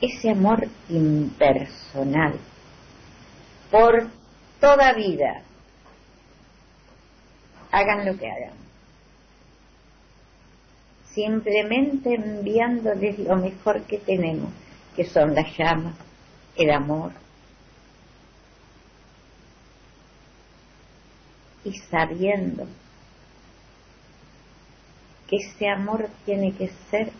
Ese 0.00 0.30
amor 0.30 0.68
impersonal 0.90 2.38
por 3.68 4.06
toda 4.60 4.92
vida. 4.92 5.42
Hagan 7.72 8.06
lo 8.06 8.16
que 8.16 8.30
hagan. 8.30 8.65
Simplemente 11.16 12.14
enviándoles 12.14 13.18
lo 13.20 13.36
mejor 13.36 13.84
que 13.84 13.96
tenemos, 13.96 14.50
que 14.94 15.06
son 15.06 15.34
las 15.34 15.56
llamas, 15.56 15.94
el 16.56 16.70
amor. 16.70 17.12
Y 21.64 21.72
sabiendo 21.72 22.66
que 25.26 25.36
ese 25.36 25.70
amor 25.70 26.10
tiene 26.26 26.52
que 26.52 26.70
ser 26.90 27.10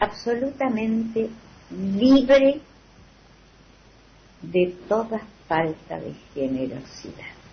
absolutamente 0.00 1.30
libre 1.70 2.62
de 4.42 4.74
toda 4.88 5.20
falta 5.46 6.00
de 6.00 6.14
generosidad. 6.34 7.43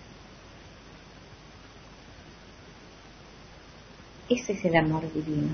Ese 4.31 4.53
es 4.53 4.63
el 4.63 4.77
amor 4.77 5.01
divino, 5.11 5.49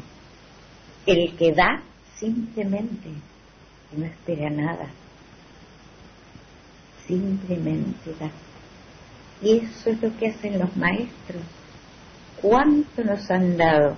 el 1.07 1.35
que 1.35 1.51
da 1.51 1.81
simplemente, 2.19 3.09
no 3.91 4.05
espera 4.05 4.51
nada, 4.51 4.87
simplemente 7.07 8.13
da. 8.19 8.29
Y 9.41 9.57
eso 9.57 9.89
es 9.89 9.99
lo 9.99 10.15
que 10.17 10.27
hacen 10.27 10.59
los 10.59 10.77
maestros. 10.77 11.41
¿Cuánto 12.39 13.03
nos 13.03 13.31
han 13.31 13.57
dado? 13.57 13.97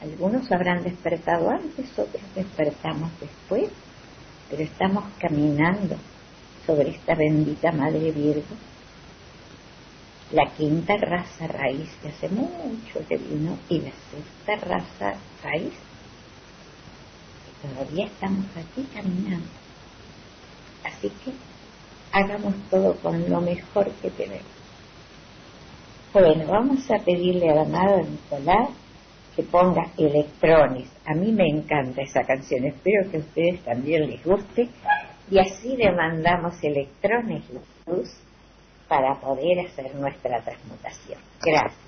Algunos 0.00 0.52
habrán 0.52 0.84
despertado 0.84 1.50
antes, 1.50 1.90
otros 1.98 2.22
despertamos 2.36 3.10
después, 3.18 3.68
pero 4.48 4.62
estamos 4.62 5.04
caminando 5.18 5.96
sobre 6.64 6.90
esta 6.90 7.16
bendita 7.16 7.72
Madre 7.72 8.12
Virgo, 8.12 8.54
la 10.32 10.46
quinta 10.56 10.96
raza 10.96 11.46
raíz 11.46 11.88
que 12.02 12.08
hace 12.08 12.28
mucho 12.28 13.06
que 13.08 13.16
vino 13.16 13.56
y 13.68 13.80
la 13.80 13.92
sexta 14.10 14.66
raza 14.66 15.18
raíz 15.42 15.72
que 17.44 17.68
todavía 17.68 18.06
estamos 18.06 18.46
aquí 18.56 18.86
caminando. 18.92 19.46
Así 20.84 21.10
que 21.24 21.32
hagamos 22.12 22.54
todo 22.70 22.96
con 22.96 23.28
lo 23.30 23.40
mejor 23.40 23.90
que 24.02 24.10
tenemos. 24.10 24.46
Bueno, 26.12 26.46
vamos 26.46 26.90
a 26.90 26.98
pedirle 26.98 27.50
a 27.50 27.56
la 27.56 27.62
amado 27.62 28.02
Nicolás 28.02 28.70
que 29.36 29.42
ponga 29.42 29.90
electrones. 29.98 30.88
A 31.04 31.14
mí 31.14 31.30
me 31.30 31.46
encanta 31.46 32.02
esa 32.02 32.24
canción, 32.24 32.64
espero 32.64 33.10
que 33.10 33.18
a 33.18 33.20
ustedes 33.20 33.60
también 33.62 34.08
les 34.08 34.24
guste. 34.24 34.68
Y 35.30 35.38
así 35.38 35.76
le 35.76 35.92
mandamos 35.92 36.54
electrones 36.62 37.44
luz 37.86 38.08
para 38.88 39.20
poder 39.20 39.66
hacer 39.66 39.94
nuestra 39.94 40.42
transmutación. 40.42 41.20
Gracias. 41.42 41.85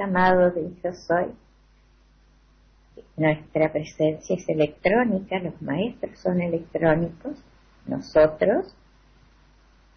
Llamado 0.00 0.50
de 0.50 0.72
yo 0.82 0.92
soy. 0.94 1.26
Nuestra 3.16 3.70
presencia 3.70 4.34
es 4.34 4.48
electrónica, 4.48 5.38
los 5.38 5.60
maestros 5.60 6.18
son 6.18 6.40
electrónicos, 6.40 7.36
nosotros 7.86 8.74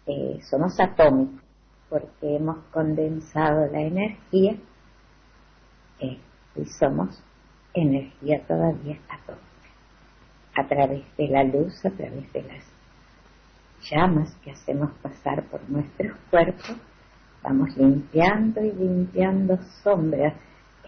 eh, 0.06 0.40
somos 0.42 0.78
atómicos 0.78 1.42
porque 1.88 2.36
hemos 2.36 2.58
condensado 2.70 3.66
la 3.66 3.80
energía 3.80 4.56
eh, 6.00 6.18
y 6.56 6.64
somos 6.66 7.22
energía 7.72 8.42
todavía 8.46 8.98
atómica 9.08 9.44
a 10.56 10.66
través 10.68 11.04
de 11.16 11.28
la 11.28 11.44
luz, 11.44 11.84
a 11.84 11.90
través 11.90 12.30
de 12.32 12.42
las 12.42 12.64
llamas 13.90 14.34
que 14.42 14.50
hacemos 14.50 14.90
pasar 15.02 15.44
por 15.44 15.68
nuestros 15.68 16.16
cuerpos, 16.30 16.76
vamos 17.44 17.76
limpiando 17.76 18.64
y 18.64 18.72
limpiando 18.72 19.58
sombras 19.82 20.34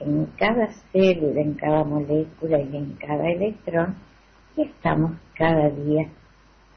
en 0.00 0.26
cada 0.38 0.68
célula, 0.90 1.40
en 1.40 1.54
cada 1.54 1.84
molécula 1.84 2.58
y 2.60 2.76
en 2.76 2.92
cada 2.94 3.30
electrón 3.30 3.94
y 4.56 4.62
estamos 4.62 5.12
cada 5.34 5.68
día 5.68 6.08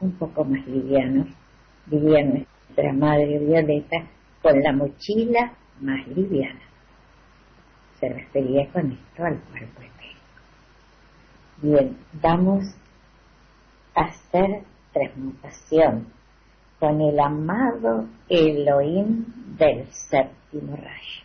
un 0.00 0.12
poco 0.12 0.44
más 0.44 0.66
livianos, 0.66 1.28
diría 1.86 2.24
nuestra 2.24 2.92
madre 2.92 3.38
Violeta, 3.38 4.06
con 4.42 4.60
la 4.62 4.72
mochila 4.72 5.52
más 5.80 6.06
liviana. 6.08 6.60
Se 7.98 8.08
refería 8.08 8.70
con 8.72 8.92
esto 8.92 9.24
al 9.24 9.38
cuerpo 9.40 9.80
etérico. 9.80 10.20
Bien, 11.62 11.96
vamos 12.22 12.64
a 13.94 14.02
hacer 14.04 14.62
transmutación 14.92 16.06
con 16.80 16.98
el 17.02 17.20
amado 17.20 18.06
Elohim 18.26 19.26
del 19.58 19.86
séptimo 19.92 20.74
rayo, 20.76 21.22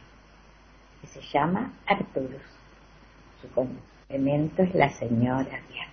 que 0.99 1.07
se 1.07 1.21
llama 1.21 1.73
Arturus. 1.87 2.41
Su 3.41 3.49
complemento 3.51 4.63
es 4.63 4.75
la 4.75 4.89
señora 4.89 5.61
Diana. 5.69 5.91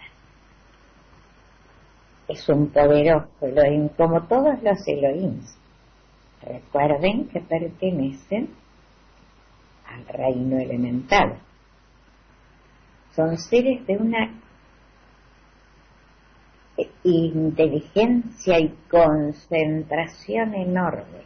Es 2.27 2.49
un 2.49 2.71
poderoso 2.71 3.29
Elohim, 3.41 3.89
como 3.91 4.27
todos 4.27 4.61
los 4.65 4.87
Elohims. 4.87 5.57
Recuerden 6.43 7.29
que 7.29 7.41
pertenecen 7.41 8.51
al 9.87 10.07
reino 10.09 10.59
elemental. 10.59 11.39
Son 13.15 13.39
seres 13.39 13.87
de 13.87 13.97
una 13.97 14.42
inteligencia 17.05 18.59
y 18.61 18.75
concentración 18.91 20.55
enorme. 20.55 21.23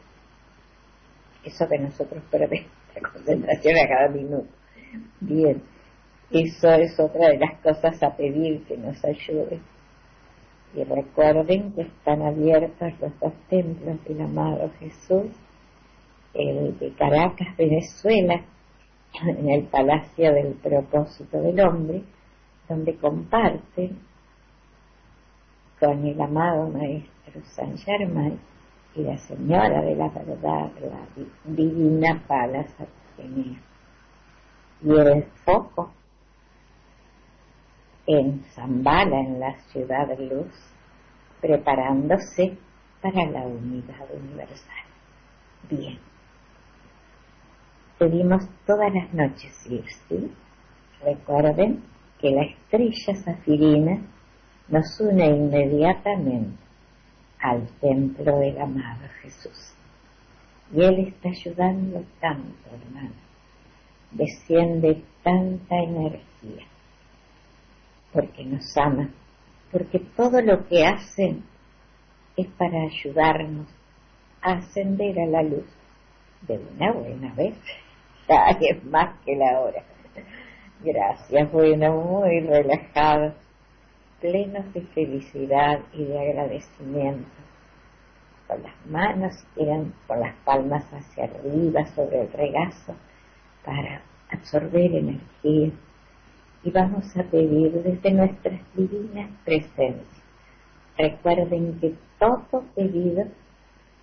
Eso 1.45 1.69
que 1.69 1.79
nosotros 1.79 2.23
perdemos, 2.31 2.71
la 2.95 3.09
concentración 3.09 3.77
a 3.77 3.89
cada 3.89 4.09
minuto. 4.09 4.49
Bien, 5.21 5.63
eso 6.31 6.73
es 6.73 6.99
otra 6.99 7.29
de 7.29 7.39
las 7.39 7.61
cosas 7.61 8.03
a 8.03 8.17
pedir 8.17 8.65
que 8.65 8.77
nos 8.77 9.05
ayude. 9.05 9.61
Y 10.75 10.85
recuerden 10.85 11.73
que 11.73 11.83
están 11.83 12.23
abiertos 12.23 12.93
los 13.01 13.19
dos 13.21 13.33
templos 13.49 14.03
del 14.05 14.21
amado 14.21 14.71
Jesús, 14.79 15.33
el 16.35 16.79
de 16.79 16.93
Caracas, 16.93 17.57
Venezuela, 17.57 18.43
en 19.25 19.49
el 19.49 19.65
Palacio 19.65 20.33
del 20.33 20.55
Propósito 20.55 21.41
del 21.41 21.61
Hombre, 21.61 22.03
donde 22.69 22.97
comparten 22.97 23.99
con 25.79 26.07
el 26.07 26.21
amado 26.21 26.69
Maestro 26.69 27.43
San 27.45 27.77
Germán 27.79 28.39
y 28.95 29.03
la 29.03 29.19
Señora 29.19 29.83
de 29.83 29.95
la 29.95 30.09
Verdad, 30.09 30.71
la 30.81 31.07
Divina 31.45 32.23
Palas 32.27 32.75
Atenea. 32.81 33.61
Y 34.83 34.91
el 34.91 35.25
foco 35.45 35.93
en 38.07 38.45
Zambala, 38.55 39.21
en 39.21 39.41
la 39.41 39.59
ciudad 39.73 40.07
de 40.07 40.27
luz, 40.27 40.53
preparándose 41.41 42.57
para 43.03 43.25
la 43.27 43.43
unidad 43.43 44.07
universal. 44.15 44.85
Bien. 45.69 45.99
Pedimos 47.99 48.49
todas 48.67 48.93
las 48.95 49.13
noches 49.13 49.67
ir, 49.71 49.85
¿sí? 50.09 50.33
Recuerden 51.05 51.83
que 52.21 52.31
la 52.31 52.45
estrella 52.45 53.15
zafirina 53.25 54.01
nos 54.69 55.01
une 55.01 55.27
inmediatamente 55.27 56.59
al 57.39 57.69
templo 57.81 58.39
del 58.41 58.61
amado 58.61 59.09
Jesús. 59.23 59.73
Y 60.75 60.83
Él 60.83 60.99
está 61.09 61.29
ayudando 61.29 62.05
tanto, 62.21 62.69
hermano. 62.73 63.15
Desciende 64.11 65.03
tanta 65.23 65.77
energía, 65.77 66.65
porque 68.13 68.45
nos 68.45 68.77
ama, 68.77 69.11
porque 69.71 70.01
todo 70.17 70.41
lo 70.41 70.67
que 70.67 70.85
hacen 70.85 71.45
es 72.37 72.47
para 72.59 72.83
ayudarnos 72.83 73.69
a 74.43 74.53
ascender 74.55 75.21
a 75.21 75.27
la 75.27 75.43
luz 75.43 75.67
de 76.43 76.59
una 76.59 76.93
buena 76.93 77.35
vez. 77.35 77.55
Ya 78.29 78.49
es 78.61 78.85
más 78.85 79.21
que 79.25 79.37
la 79.37 79.61
hora. 79.61 79.85
Gracias, 80.83 81.53
bueno, 81.53 81.95
muy 81.95 82.41
relajado 82.41 83.35
plenos 84.21 84.73
de 84.73 84.83
felicidad 84.83 85.81
y 85.93 86.05
de 86.05 86.19
agradecimiento, 86.19 87.29
con 88.47 88.63
las 88.63 88.87
manos 88.87 89.35
eran 89.57 89.93
con 90.07 90.21
las 90.21 90.35
palmas 90.45 90.85
hacia 90.93 91.25
arriba 91.25 91.85
sobre 91.95 92.23
el 92.23 92.33
regazo 92.33 92.95
para 93.65 94.03
absorber 94.31 94.95
energía 94.95 95.71
y 96.63 96.71
vamos 96.71 97.17
a 97.17 97.23
pedir 97.25 97.73
desde 97.73 98.11
nuestras 98.13 98.61
divinas 98.75 99.31
presencias. 99.45 100.23
Recuerden 100.97 101.79
que 101.81 101.95
todo 102.19 102.65
pedido 102.75 103.25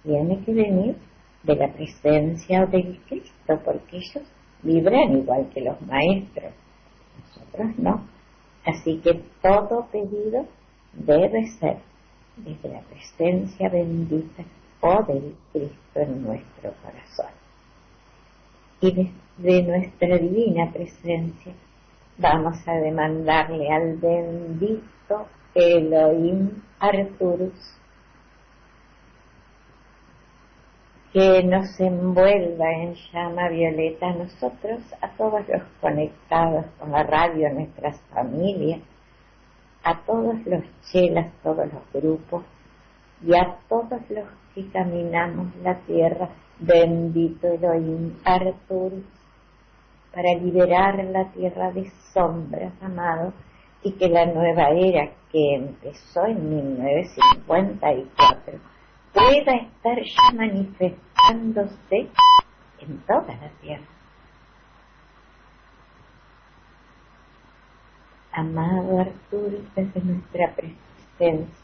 tiene 0.03 0.39
que 0.45 0.53
venir 0.53 0.95
de 1.43 1.55
la 1.55 1.73
presencia 1.73 2.65
del 2.65 2.99
Cristo, 3.07 3.59
porque 3.65 3.97
ellos 3.97 4.23
vibran 4.61 5.17
igual 5.17 5.49
que 5.53 5.61
los 5.61 5.81
maestros, 5.81 6.53
nosotros 7.19 7.77
no. 7.77 8.07
Así 8.65 8.97
que 8.99 9.21
todo 9.41 9.87
pedido 9.91 10.45
debe 10.93 11.47
ser 11.59 11.77
desde 12.37 12.69
la 12.69 12.81
presencia 12.81 13.69
bendita 13.69 14.43
o 14.81 15.03
del 15.03 15.35
Cristo 15.51 15.99
en 15.99 16.23
nuestro 16.23 16.73
corazón. 16.81 17.31
Y 18.81 19.11
desde 19.37 19.63
nuestra 19.63 20.17
divina 20.17 20.71
presencia 20.71 21.53
vamos 22.17 22.57
a 22.67 22.73
demandarle 22.73 23.69
al 23.71 23.97
bendito 23.97 25.27
Elohim 25.55 26.61
Arturus 26.79 27.77
que 31.13 31.43
nos 31.43 31.79
envuelva 31.79 32.71
en 32.71 32.95
llama 33.13 33.47
violeta 33.49 34.07
a 34.07 34.15
nosotros, 34.15 34.81
a 34.99 35.09
todos 35.09 35.47
los 35.47 35.61
conectados 35.79 36.65
con 36.79 36.91
la 36.91 37.03
radio, 37.03 37.47
a 37.47 37.51
nuestras 37.51 38.01
familias, 38.11 38.81
a 39.83 39.99
todos 40.07 40.43
los 40.47 40.63
chelas, 40.89 41.31
todos 41.43 41.71
los 41.71 41.83
grupos 41.93 42.43
y 43.23 43.35
a 43.35 43.57
todos 43.69 44.01
los 44.09 44.25
que 44.55 44.67
caminamos 44.71 45.55
la 45.57 45.75
tierra, 45.81 46.29
bendito 46.59 47.47
Elohim 47.47 48.15
Arturus, 48.25 49.05
para 50.11 50.33
liberar 50.41 51.05
la 51.05 51.31
tierra 51.31 51.71
de 51.73 51.91
sombras, 52.11 52.73
amados, 52.81 53.35
y 53.83 53.91
que 53.91 54.09
la 54.09 54.25
nueva 54.25 54.71
era 54.71 55.11
que 55.31 55.57
empezó 55.57 56.25
en 56.25 56.49
1954 56.49 58.72
pueda 59.13 59.53
estar 59.53 59.97
ya 60.03 60.35
manifestándose 60.35 62.09
en 62.79 62.97
toda 63.07 63.35
la 63.35 63.49
tierra. 63.61 63.85
Amado 68.31 68.99
Arturo, 68.99 69.59
desde 69.75 70.01
nuestra 70.01 70.55
presencia, 70.55 71.63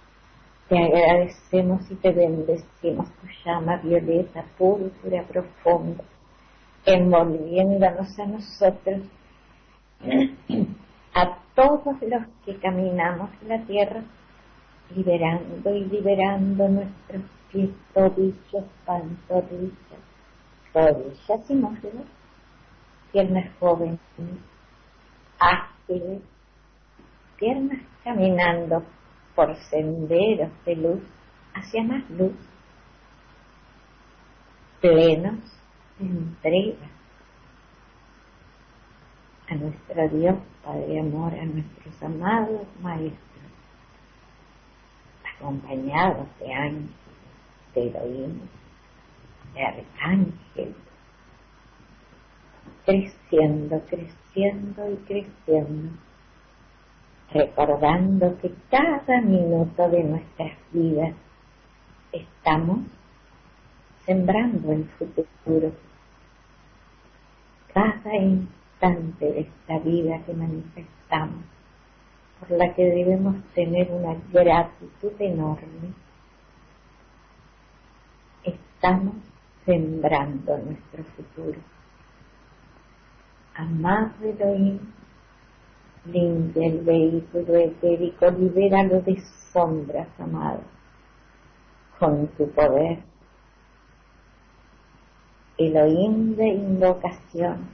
te 0.67 0.77
agradecemos 0.77 1.89
y 1.89 1.95
te 1.95 2.11
bendecimos 2.11 3.09
tu 3.13 3.27
llama 3.43 3.77
violeta, 3.77 4.45
púrpura, 4.55 5.23
profunda, 5.23 6.03
envolviéndonos 6.85 8.19
a 8.19 8.25
nosotros, 8.27 9.01
a 11.15 11.37
todos 11.55 11.99
los 12.03 12.23
que 12.45 12.55
caminamos 12.59 13.31
la 13.47 13.63
tierra, 13.63 14.03
liberando 14.95 15.75
y 15.75 15.85
liberando 15.85 16.67
nuestros 16.67 17.21
pies, 17.51 17.69
tobillos, 17.93 18.65
pantorrillas, 18.85 19.99
rodillas 20.73 21.49
y 21.49 21.55
muslos, 21.55 22.05
piernas 23.11 23.49
jóvenes, 23.59 23.99
ágiles, 25.39 26.21
piernas 27.37 27.79
caminando 28.03 28.83
por 29.35 29.55
senderos 29.55 30.49
de 30.65 30.75
luz 30.75 31.01
hacia 31.53 31.83
más 31.83 32.09
luz, 32.09 32.33
plenos, 34.81 35.39
entrega 35.99 36.87
a 39.49 39.55
nuestro 39.55 40.09
Dios 40.09 40.35
Padre 40.63 40.99
Amor, 40.99 41.33
a 41.33 41.45
nuestros 41.45 42.03
amados 42.03 42.67
maestros, 42.81 43.28
acompañados 45.39 46.27
de 46.39 46.53
ángeles, 46.53 46.89
de 47.73 47.87
Elohim, 47.87 48.39
de 49.53 49.65
arcángeles, 49.65 50.75
creciendo, 52.85 53.81
creciendo 53.89 54.91
y 54.91 54.95
creciendo, 55.05 55.91
recordando 57.31 58.37
que 58.41 58.53
cada 58.69 59.21
minuto 59.21 59.89
de 59.89 60.03
nuestras 60.03 60.57
vidas 60.71 61.13
estamos 62.11 62.79
sembrando 64.05 64.71
el 64.71 64.85
futuro. 64.97 65.71
Cada 67.73 68.15
instante 68.15 69.25
de 69.25 69.39
esta 69.41 69.79
vida 69.79 70.19
que 70.25 70.33
manifestamos, 70.33 71.43
por 72.39 72.51
la 72.51 72.73
que 72.73 72.83
debemos 72.83 73.35
tener 73.53 73.91
una 73.91 74.15
gratitud 74.31 75.11
enorme, 75.19 75.93
estamos 78.43 79.15
sembrando 79.65 80.57
nuestro 80.57 81.03
futuro. 81.15 81.59
Amado 83.55 84.13
Elohim, 84.23 84.79
limpia 86.05 86.67
el 86.67 86.79
vehículo 86.79 87.55
etérico, 87.55 88.31
libéralo 88.31 89.01
de 89.01 89.21
sombras, 89.51 90.07
amado, 90.17 90.61
con 91.99 92.27
tu 92.29 92.49
poder. 92.51 92.99
Elohim 95.57 96.35
de 96.37 96.47
invocación, 96.47 97.67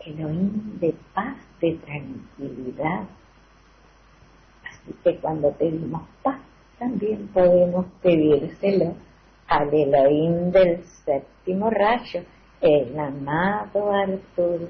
Elohim 0.00 0.78
de 0.80 0.94
paz, 1.14 1.36
de 1.62 1.72
tranquilidad. 1.76 3.04
Así 4.82 4.94
que 5.04 5.16
cuando 5.18 5.52
pedimos 5.52 6.02
paz, 6.22 6.40
también 6.78 7.28
podemos 7.28 7.86
pedírselo 8.02 8.94
al 9.46 9.72
Elohim 9.72 10.50
del 10.50 10.84
séptimo 11.04 11.70
rayo, 11.70 12.22
el 12.60 12.98
amado 12.98 13.92
Arturo. 13.92 14.68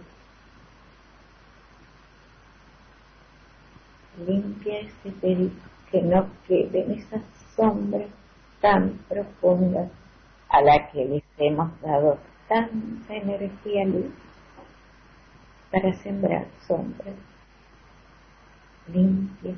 Limpia 4.27 4.81
ese 4.81 5.11
perito, 5.21 5.63
que 5.91 6.03
no 6.03 6.27
queden 6.47 6.93
esas 6.93 7.23
sombras 7.57 8.09
tan 8.61 8.99
profundas 9.09 9.91
a 10.49 10.61
la 10.61 10.91
que 10.91 11.05
les 11.05 11.25
hemos 11.39 11.81
dado 11.81 12.19
tanta 12.49 13.15
energía 13.15 13.87
luz 13.87 14.13
para 15.71 15.95
sembrar 15.95 16.47
sombras. 16.67 17.15
Limpia 18.93 19.55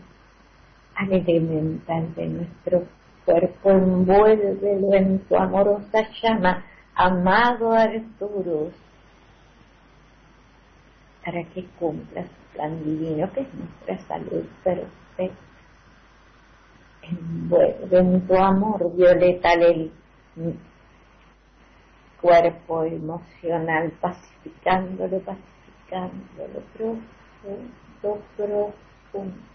al 0.96 1.12
elemental 1.12 2.14
de 2.14 2.26
nuestro 2.26 2.84
cuerpo, 3.24 3.70
envuélvelo 3.70 4.94
en 4.94 5.18
tu 5.20 5.36
amorosa 5.36 6.08
llama, 6.22 6.64
amado 6.94 7.72
Arturo, 7.72 8.70
para 11.24 11.42
que 11.44 11.64
cumpla 11.78 12.22
su 12.22 12.56
plan 12.56 12.84
divino, 12.84 13.32
que 13.32 13.40
es 13.40 13.54
nuestra 13.54 13.98
salud 14.06 14.44
perfecta. 14.62 15.36
Envuelve 17.02 17.98
en 17.98 18.26
tu 18.26 18.36
amor, 18.36 18.94
Violeta 18.96 19.52
el 19.52 19.90
cuerpo 22.20 22.84
emocional, 22.84 23.92
pacificándolo, 24.00 25.20
pacificándolo, 25.20 26.62
profundo, 26.74 28.22
profundo. 28.36 29.53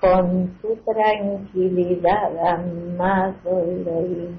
Con 0.00 0.58
tu 0.60 0.76
tranquilidad, 0.84 2.36
amado 2.46 3.60
Elohim. 3.60 4.36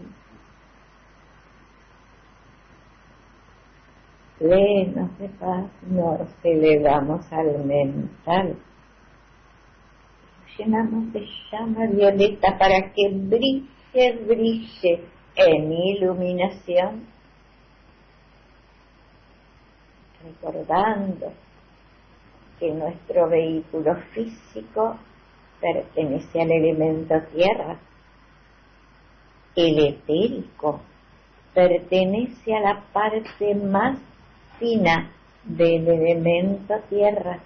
Plenos 4.37 5.17
de 5.17 5.29
paz, 5.29 5.65
nos 5.89 6.29
elevamos 6.43 7.25
al 7.33 7.65
mental. 7.65 8.55
Llenamos 10.57 11.11
de 11.11 11.25
llama 11.51 11.87
violeta 11.87 12.57
para 12.57 12.93
que 12.93 13.09
brille, 13.09 14.19
brille 14.27 15.01
en 15.35 15.71
iluminación, 15.71 17.07
recordando 20.23 21.33
que 22.59 22.71
nuestro 22.73 23.29
vehículo 23.29 23.95
físico 24.13 24.97
pertenece 25.59 26.41
al 26.41 26.51
elemento 26.51 27.21
tierra, 27.33 27.77
el 29.55 29.79
etérico 29.79 30.81
pertenece 31.53 32.55
a 32.55 32.61
la 32.61 32.83
parte 32.93 33.55
más 33.55 33.97
fina 34.59 35.11
del 35.43 35.87
elemento 35.87 36.75
tierra. 36.89 37.39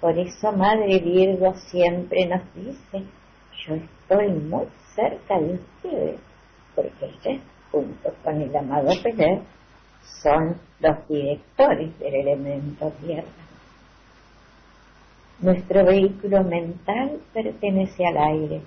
Por 0.00 0.16
eso 0.18 0.52
Madre 0.52 1.00
Virgo 1.00 1.54
siempre 1.54 2.26
nos 2.26 2.42
dice, 2.54 3.04
yo 3.66 3.74
estoy 3.74 4.28
muy 4.28 4.66
cerca 4.94 5.40
de 5.40 5.54
ustedes 5.54 6.20
porque 6.74 7.06
ustedes, 7.06 7.40
junto 7.72 8.14
con 8.22 8.40
el 8.40 8.54
amado 8.54 8.90
Peler, 9.02 9.40
son 10.22 10.56
los 10.78 11.08
directores 11.08 11.98
del 11.98 12.14
elemento 12.14 12.92
tierra. 13.04 13.47
Nuestro 15.40 15.84
vehículo 15.84 16.42
mental 16.44 17.20
pertenece 17.32 18.06
al 18.06 18.16
aire, 18.16 18.60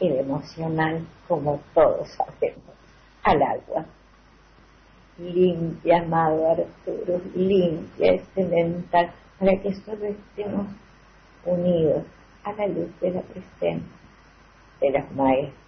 el 0.00 0.16
emocional, 0.18 1.06
como 1.28 1.60
todos 1.74 2.08
sabemos, 2.10 2.74
al 3.22 3.42
agua. 3.42 3.84
Limpia, 5.18 6.00
amado 6.00 6.50
Arturo, 6.50 7.20
limpia 7.34 8.12
este 8.12 8.44
mental 8.44 9.12
para 9.38 9.60
que 9.62 9.74
solo 9.74 10.04
estemos 10.04 10.66
unidos 11.44 12.04
a 12.44 12.52
la 12.52 12.66
luz 12.66 13.00
de 13.00 13.12
la 13.12 13.22
presencia 13.22 13.80
de 14.80 14.90
las 14.90 15.10
maestras 15.12 15.66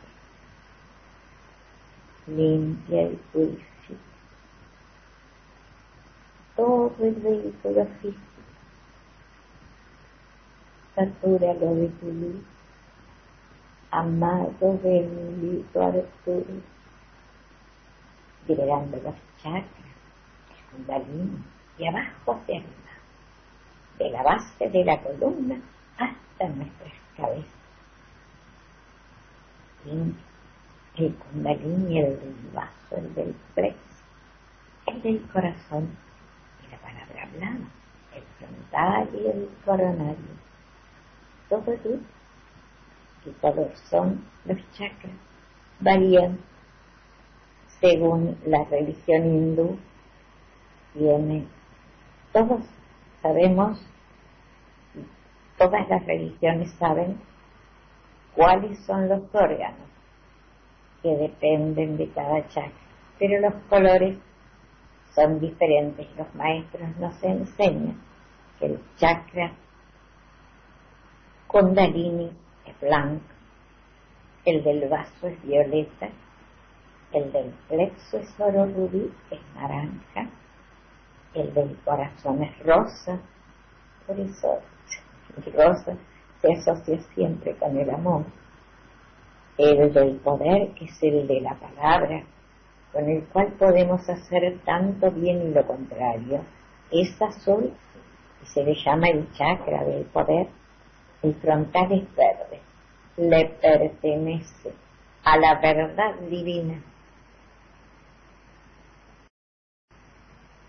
limpia 2.28 3.02
y 3.02 3.18
purifica 3.32 3.68
todo 6.56 6.92
el 7.00 7.14
vehículo 7.14 7.86
físico. 8.00 8.27
Satúralo 10.98 11.76
de 11.76 11.88
tu 12.00 12.10
luz, 12.10 12.42
amado 13.92 14.80
bendito 14.82 15.80
Arturo, 15.80 16.58
liberando 18.48 18.96
los 18.96 19.14
chakras, 19.40 19.92
el 20.50 20.64
kundalini 20.72 21.38
y 21.78 21.86
abajo 21.86 22.32
hacia 22.32 22.56
arriba, 22.56 22.92
de 24.00 24.10
la 24.10 24.22
base 24.24 24.70
de 24.70 24.84
la 24.84 25.00
columna 25.00 25.60
hasta 25.98 26.48
nuestras 26.48 26.92
cabezas. 27.16 27.46
Limpia 29.84 30.24
el 30.96 31.14
kundalini, 31.14 32.00
el 32.00 32.18
del 32.18 32.50
vaso, 32.52 32.96
el 32.96 33.14
del 33.14 33.36
plex, 33.54 33.76
el 34.86 35.02
del 35.02 35.22
corazón 35.28 35.96
y 36.66 36.72
la 36.72 36.78
palabra 36.78 37.22
hablada, 37.22 37.68
el 38.16 38.22
frontal 38.36 39.08
y 39.14 39.26
el 39.28 39.48
coronario. 39.64 40.37
Luz 41.50 42.00
y 43.24 43.30
todos 43.40 43.78
son 43.90 44.24
los 44.44 44.58
chakras. 44.72 45.12
Varían 45.80 46.38
según 47.80 48.38
la 48.44 48.64
religión 48.64 49.24
hindú. 49.24 49.78
Tiene, 50.92 51.46
todos 52.32 52.62
sabemos, 53.22 53.80
todas 55.56 55.88
las 55.88 56.04
religiones 56.06 56.70
saben 56.72 57.18
cuáles 58.34 58.78
son 58.80 59.08
los 59.08 59.22
órganos 59.32 59.88
que 61.02 61.14
dependen 61.16 61.96
de 61.96 62.08
cada 62.10 62.46
chakra, 62.48 62.72
pero 63.18 63.40
los 63.40 63.54
colores 63.68 64.18
son 65.14 65.40
diferentes. 65.40 66.06
Los 66.16 66.34
maestros 66.34 66.96
nos 66.98 67.22
enseñan 67.22 68.00
que 68.58 68.66
el 68.66 68.80
chakra 68.96 69.52
Kundalini 71.48 72.30
es 72.66 72.80
blanco, 72.80 73.24
el 74.44 74.62
del 74.62 74.86
vaso 74.88 75.28
es 75.28 75.42
violeta, 75.42 76.10
el 77.12 77.32
del 77.32 77.54
plexo 77.68 78.18
es 78.18 78.38
oro 78.38 78.66
rubí, 78.66 79.10
es 79.30 79.40
naranja, 79.54 80.28
el 81.32 81.54
del 81.54 81.74
corazón 81.86 82.42
es 82.42 82.58
rosa, 82.66 83.18
por 84.06 84.20
eso 84.20 84.60
rosa 85.56 85.96
se 86.42 86.52
asocia 86.52 87.00
siempre 87.14 87.56
con 87.56 87.78
el 87.78 87.88
amor. 87.90 88.24
El 89.56 89.92
del 89.92 90.16
poder, 90.16 90.72
es 90.80 91.02
el 91.02 91.26
de 91.26 91.40
la 91.40 91.54
palabra, 91.54 92.24
con 92.92 93.08
el 93.08 93.24
cual 93.24 93.54
podemos 93.58 94.06
hacer 94.06 94.58
tanto 94.66 95.10
bien 95.10 95.48
y 95.48 95.54
lo 95.54 95.66
contrario, 95.66 96.42
es 96.90 97.20
azul 97.22 97.72
y 98.42 98.46
se 98.46 98.62
le 98.62 98.74
llama 98.74 99.08
el 99.08 99.32
chakra 99.32 99.82
del 99.84 100.04
poder. 100.04 100.48
El 101.22 101.34
frontal 101.34 101.92
es 101.92 102.14
verde, 102.14 102.60
le 103.16 103.46
pertenece 103.60 104.72
a 105.24 105.36
la 105.36 105.56
verdad 105.56 106.14
divina, 106.30 106.80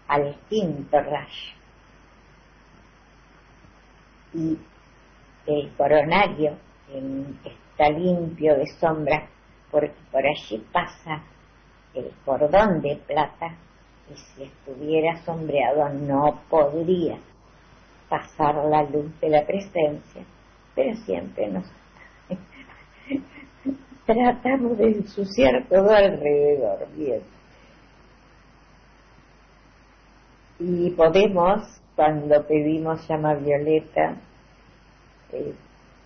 al 0.08 0.36
quinto 0.50 1.00
rayo. 1.00 1.54
Y 4.34 4.58
el 5.46 5.72
coronario 5.78 6.58
está 7.44 7.90
limpio 7.90 8.56
de 8.58 8.68
sombra 8.80 9.28
porque 9.72 9.94
por 10.12 10.26
allí 10.26 10.66
pasa 10.72 11.22
el 11.94 12.12
cordón 12.26 12.82
de 12.82 12.96
plata 12.96 13.56
y 14.12 14.18
si 14.18 14.44
estuviera 14.44 15.24
sombreado 15.24 15.90
no 15.90 16.42
podría 16.50 17.18
pasar 18.10 18.56
la 18.56 18.84
luz 18.84 19.20
de 19.20 19.30
la 19.30 19.46
presencia, 19.46 20.24
pero 20.76 20.96
siempre 21.06 21.48
nos 21.48 21.66
tratamos 24.06 24.78
de 24.78 24.88
ensuciar 24.88 25.66
todo 25.68 25.90
alrededor, 25.90 26.88
bien. 26.96 27.22
Y 30.60 30.90
podemos, 30.92 31.82
cuando 31.96 32.46
pedimos 32.46 33.08
llama 33.08 33.36
violeta, 33.36 34.18
eh, 35.32 35.54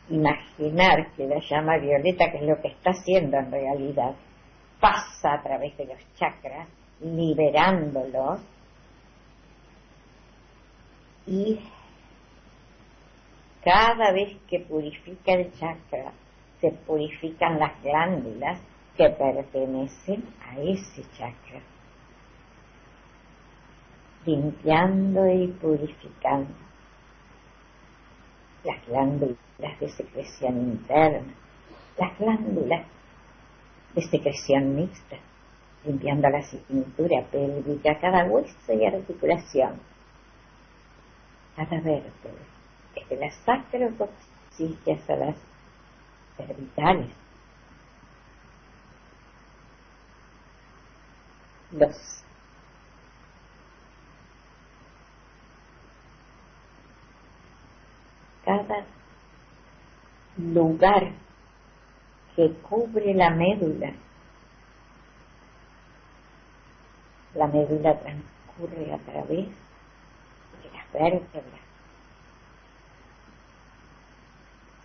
imaginar 0.10 1.12
que 1.16 1.28
la 1.28 1.40
llama 1.40 1.78
violeta, 1.78 2.32
que 2.32 2.38
es 2.38 2.44
lo 2.44 2.62
que 2.62 2.68
está 2.68 2.92
haciendo 2.92 3.38
en 3.38 3.52
realidad, 3.52 4.14
pasa 4.80 5.34
a 5.34 5.42
través 5.42 5.76
de 5.78 5.86
los 5.86 5.98
chakras, 6.16 6.68
liberándolos 7.02 8.42
y 11.26 11.60
cada 13.64 14.12
vez 14.12 14.38
que 14.48 14.60
purifica 14.60 15.34
el 15.34 15.52
chakra, 15.54 16.12
se 16.60 16.72
purifican 16.72 17.60
las 17.60 17.82
glándulas 17.82 18.60
que 18.98 19.10
pertenecen 19.10 20.24
a 20.46 20.60
ese 20.60 21.04
chakra, 21.18 21.62
limpiando 24.26 25.28
y 25.28 25.48
purificando 25.48 26.54
las 28.64 28.86
glándulas 28.88 29.80
de 29.80 29.90
secreción 29.90 30.58
interna, 30.58 31.34
las 31.98 32.18
glándulas 32.18 32.86
de 33.94 34.02
secreción 34.02 34.76
mixta, 34.76 35.18
limpiando 35.86 36.30
la 36.30 36.42
cintura 36.44 37.24
pélvica, 37.32 38.00
cada 38.00 38.26
hueso 38.26 38.74
y 38.74 38.86
articulación, 38.86 39.80
cada 41.56 41.82
vértebra, 41.82 42.53
desde 42.96 43.18
las 43.18 43.36
sacrococcígeas 43.46 45.10
a 45.10 45.16
las 45.16 45.36
cervicales, 46.38 47.10
los 51.72 52.24
cada 58.46 58.86
lugar 60.38 61.12
que 62.36 62.52
cubre 62.70 63.14
la 63.14 63.30
médula. 63.30 63.94
La 67.36 67.48
médula 67.48 68.00
transcurre 68.00 68.94
a 68.94 68.98
través 69.00 69.48
de 69.48 70.72
las 70.74 70.92
vértebras, 70.92 71.62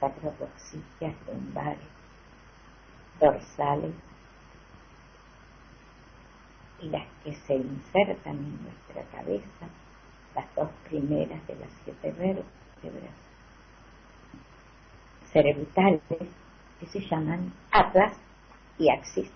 sacrococcígeas 0.01 1.15
lumbares, 1.27 1.89
dorsales 3.21 3.95
y 6.81 6.89
las 6.91 7.07
que 7.25 7.35
se 7.35 7.57
insertan 7.57 8.37
en 8.37 8.63
nuestra 8.63 9.03
cabeza, 9.17 9.69
las 10.35 10.55
dos 10.55 10.71
primeras 10.89 11.45
de 11.47 11.57
las 11.57 11.71
siete 11.85 12.13
vértebras 12.13 13.29
cerebrales 15.33 16.01
que 16.81 16.87
se 16.87 17.01
llaman 17.01 17.53
atlas 17.71 18.17
y 18.79 18.89
axis 18.91 19.31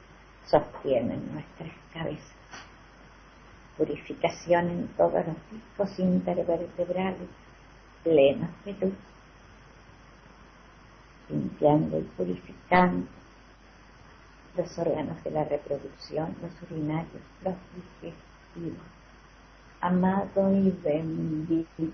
sostienen 0.46 1.32
nuestras 1.32 1.72
cabezas. 1.92 2.36
Purificación 3.76 4.70
en 4.70 4.88
todos 4.96 5.26
los 5.26 5.36
discos 5.50 5.98
intervertebrales 5.98 7.28
plenos 8.04 8.50
de 8.64 8.72
luz, 8.74 8.94
limpiando 11.28 11.98
y 11.98 12.02
purificando 12.02 13.06
los 14.56 14.78
órganos 14.78 15.22
de 15.24 15.30
la 15.30 15.44
reproducción, 15.44 16.34
los 16.42 16.70
urinarios, 16.70 17.22
los 17.42 17.54
digestivos. 17.74 18.86
Amado 19.80 20.52
y 20.54 20.70
bendito 20.82 21.92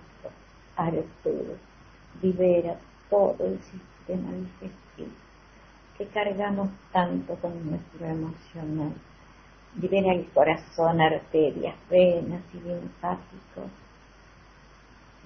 Arturo, 0.77 1.57
libera 2.21 2.77
todo 3.09 3.47
el 3.47 3.59
sistema 3.63 4.31
digestivo 4.33 5.29
que 5.99 6.07
cargamos 6.07 6.71
tanto 6.93 7.35
con 7.37 7.71
nuestro 7.71 8.07
emocional. 8.07 8.93
Libera 9.81 10.15
el 10.15 10.27
corazón, 10.29 11.01
arterias, 11.01 11.75
venas 11.91 12.43
y 12.55 12.61
linfáticos. 12.61 13.71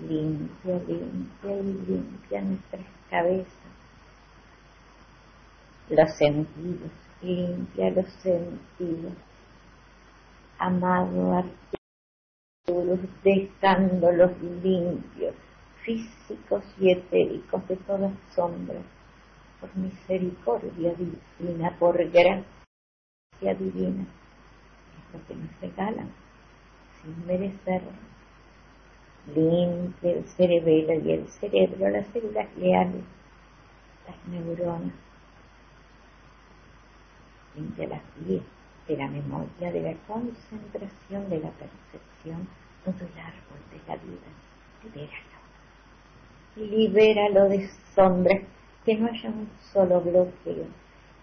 Limpia, 0.08 0.74
limpia 0.88 1.56
y 1.56 1.62
limpia 1.62 2.40
nuestras 2.40 2.86
cabezas. 3.10 3.71
Los 5.92 6.10
sentidos, 6.16 6.90
limpia 7.20 7.90
los 7.90 8.06
sentidos. 8.22 9.12
Amado 10.58 11.44
Arturo, 12.64 12.98
dejándolos 13.22 14.30
limpios, 14.40 15.34
físicos 15.84 16.64
y 16.80 16.92
etéricos 16.92 17.68
de 17.68 17.76
todas 17.76 18.10
sombras 18.34 18.82
por 19.60 19.76
misericordia 19.76 20.94
divina, 20.94 21.76
por 21.78 21.98
gracia 22.10 23.54
divina, 23.58 24.06
es 24.96 25.12
lo 25.12 25.26
que 25.26 25.34
nos 25.34 25.60
regalan 25.60 26.10
sin 27.02 27.26
merecerlo. 27.26 27.92
Limpia 29.34 30.12
el 30.12 30.24
cerebelo 30.24 30.94
y 31.06 31.12
el 31.12 31.28
cerebro, 31.28 31.90
las 31.90 32.06
células 32.14 32.48
leales, 32.56 33.04
las 34.06 34.28
neuronas. 34.28 35.11
Limpia 37.54 37.88
las 37.88 38.02
vías 38.26 38.44
de 38.88 38.96
la 38.96 39.08
memoria, 39.08 39.72
de 39.72 39.82
la 39.82 39.94
concentración, 40.06 41.28
de 41.30 41.40
la 41.40 41.50
percepción, 41.50 42.48
todo 42.84 42.94
el 42.94 43.18
árbol 43.18 43.60
de 43.70 43.80
la 43.86 43.96
vida. 43.96 44.28
Libéralo. 44.82 45.32
Libéralo 46.56 47.48
de 47.48 47.68
sombras 47.94 48.42
que 48.84 48.96
no 48.96 49.06
haya 49.06 49.28
un 49.28 49.48
solo 49.72 50.00
bloqueo, 50.00 50.66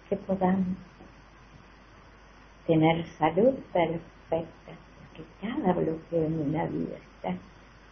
que 0.08 0.16
podamos 0.16 0.78
tener 2.66 3.06
salud 3.18 3.56
perfecta, 3.74 4.72
porque 5.00 5.24
cada 5.42 5.74
bloqueo 5.74 6.26
en 6.26 6.40
una 6.40 6.66
vida 6.66 6.98
está 6.98 7.36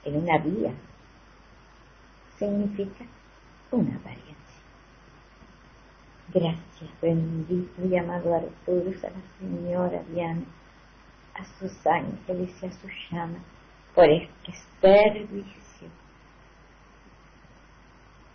en 0.05 0.15
una 0.15 0.38
vía, 0.38 0.71
significa 2.38 3.05
una 3.71 3.95
apariencia. 3.95 4.46
Gracias, 6.34 6.89
bendito 7.01 7.86
y 7.86 7.95
amado 7.95 8.36
Arturo, 8.36 8.91
a 8.91 9.09
la 9.09 9.39
señora 9.39 10.03
Diana, 10.11 10.43
a 11.36 11.45
sus 11.57 11.88
ángeles 11.88 12.51
y 12.61 12.65
a 12.65 12.71
su 12.71 12.88
llama, 13.09 13.39
por 13.95 14.09
este 14.09 14.51
servicio 14.82 15.88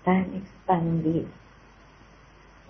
tan 0.05 0.35
expandido, 0.35 1.29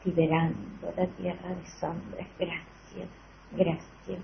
liberando 0.04 0.92
la 0.96 1.06
tierra 1.06 1.48
de 1.50 1.66
sombras. 1.80 2.26
Gracias, 2.38 3.08
gracias, 3.52 4.20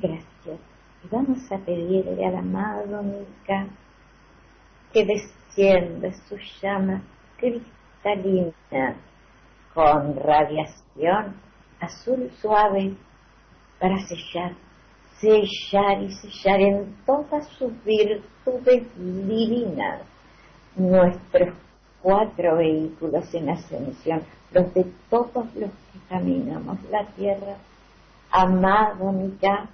gracias. 0.00 0.60
Y 1.04 1.08
vamos 1.10 1.52
a 1.52 1.58
pedirle 1.58 2.24
al 2.24 2.36
amado 2.36 3.02
Mica 3.02 3.66
que 4.94 5.04
descienda 5.04 6.10
su 6.26 6.38
llama 6.62 7.02
cristalina 7.36 8.96
con 9.78 10.16
radiación 10.16 11.36
azul 11.78 12.28
suave 12.42 12.96
para 13.78 13.96
sellar, 14.08 14.54
sellar 15.20 16.02
y 16.02 16.10
sellar 16.14 16.60
en 16.60 16.96
todas 17.06 17.46
sus 17.50 17.72
virtudes 17.84 18.82
divinas 18.96 20.00
nuestros 20.74 21.54
cuatro 22.02 22.56
vehículos 22.56 23.32
en 23.32 23.50
ascensión, 23.50 24.22
los 24.50 24.74
de 24.74 24.84
todos 25.08 25.46
los 25.54 25.70
que 25.70 25.98
caminamos 26.08 26.78
la 26.90 27.06
tierra, 27.14 27.54
amado 28.32 29.12
Mica, 29.12 29.68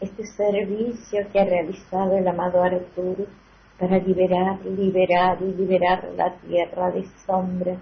este 0.00 0.26
servicio 0.26 1.26
que 1.32 1.40
ha 1.40 1.46
realizado 1.46 2.18
el 2.18 2.28
amado 2.28 2.62
Arturo 2.62 3.24
para 3.78 3.96
liberar, 3.96 4.60
liberar 4.66 5.38
y 5.40 5.46
liberar 5.54 6.10
la 6.14 6.34
tierra 6.46 6.90
de 6.90 7.06
sombra. 7.24 7.78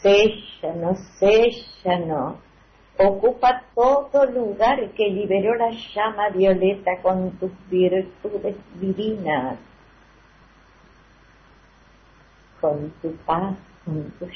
Séllanos, 0.00 0.98
séllanos. 1.18 2.36
Ocupa 2.98 3.62
todo 3.74 4.24
lugar 4.24 4.90
que 4.92 5.08
liberó 5.10 5.54
la 5.54 5.70
llama 5.70 6.30
violeta 6.30 7.02
con 7.02 7.30
tus 7.32 7.50
virtudes 7.68 8.56
divinas, 8.80 9.58
con 12.60 12.90
tu 13.02 13.14
paz, 13.26 13.54
con 13.84 14.10
tu 14.12 14.26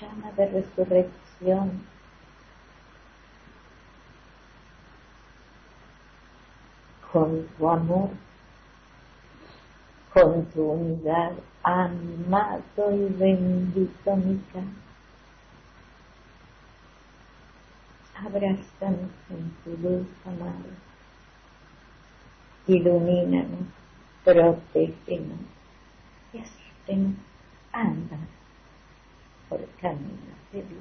llama 0.00 0.32
de 0.32 0.46
resurrección. 0.46 1.86
Con 7.12 7.46
tu 7.56 7.68
amor, 7.68 8.10
con 10.12 10.44
tu 10.46 10.62
unidad, 10.62 11.32
amado 11.62 12.94
y 12.94 13.12
bendito 13.12 14.16
mi 14.16 14.40
Abrazanos 18.24 19.10
en 19.28 19.50
tu 19.62 19.76
luz, 19.76 20.06
amado. 20.24 20.72
Ilumínanos, 22.66 23.68
protégenos 24.24 25.38
y 26.32 26.38
asístenos 26.38 27.14
a 27.72 27.82
andar 27.82 28.28
por 29.50 29.68
caminos 29.82 30.38
de 30.50 30.62
vida. 30.62 30.80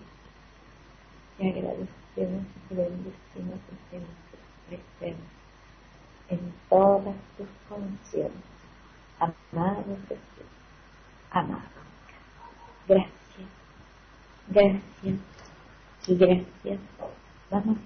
Te 1.38 1.50
agradecemos 1.50 2.46
y 2.70 2.74
bendecimos 2.74 3.60
desde 3.92 4.06
nuestro 4.06 4.40
presente 4.70 5.36
en 6.30 6.54
todas 6.70 7.16
tus 7.38 7.48
condiciones. 7.68 8.32
Amado 9.20 9.98
Jesús, 10.08 10.50
amado. 11.32 11.64
Gracias, 12.88 13.50
gracias 14.48 15.20
y 16.08 16.16
gracias. 16.16 16.80
Vamos 17.56 17.78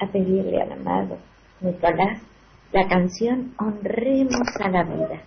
a 0.00 0.06
pedirle 0.08 0.60
al 0.60 0.72
amado 0.72 1.18
Nicolás 1.60 2.20
la 2.72 2.88
canción 2.88 3.54
Honremos 3.56 4.48
a 4.58 4.68
la 4.70 4.82
vida. 4.82 5.22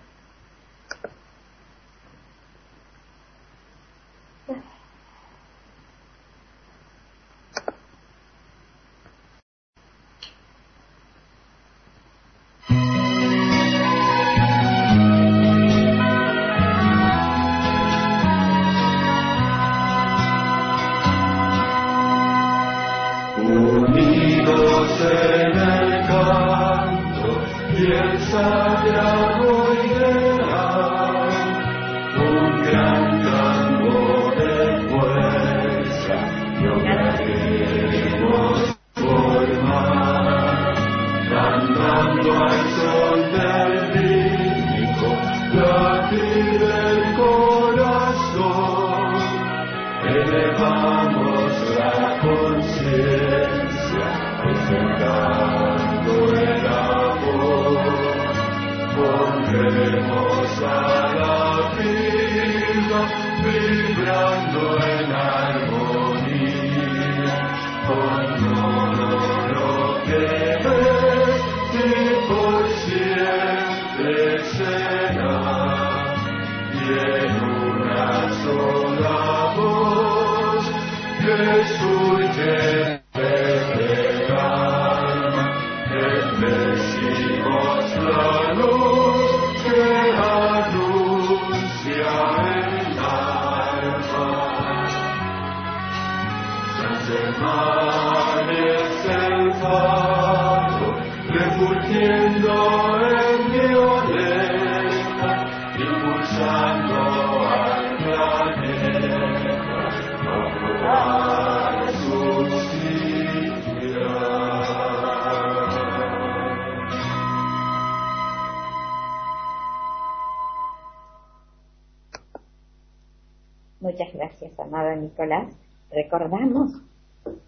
Muchas 123.91 124.13
gracias, 124.13 124.57
amado 124.57 124.95
Nicolás. 124.95 125.53
Recordamos, 125.91 126.71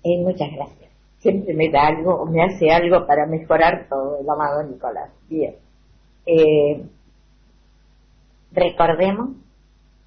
eh, 0.03 0.17
muchas 0.17 0.51
gracias. 0.51 0.91
Siempre 1.19 1.53
me 1.53 1.69
da 1.69 1.87
algo 1.87 2.25
me 2.25 2.43
hace 2.43 2.69
algo 2.69 3.07
para 3.07 3.25
mejorar 3.25 3.87
todo 3.87 4.19
el 4.19 4.29
amado 4.29 4.61
Nicolás. 4.63 5.09
Bien. 5.29 5.55
Eh, 6.25 6.83
recordemos 8.51 9.29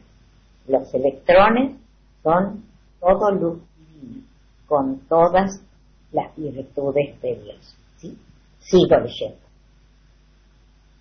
Los 0.67 0.93
electrones 0.93 1.77
son 2.23 2.63
todo 2.99 3.31
luz 3.31 3.61
divina, 3.77 4.25
con 4.67 4.99
todas 5.07 5.61
las 6.11 6.35
virtudes 6.35 7.21
de 7.21 7.35
Dios. 7.35 7.75
¿sí? 7.97 8.17
Sigo 8.59 8.97
leyendo. 8.97 9.39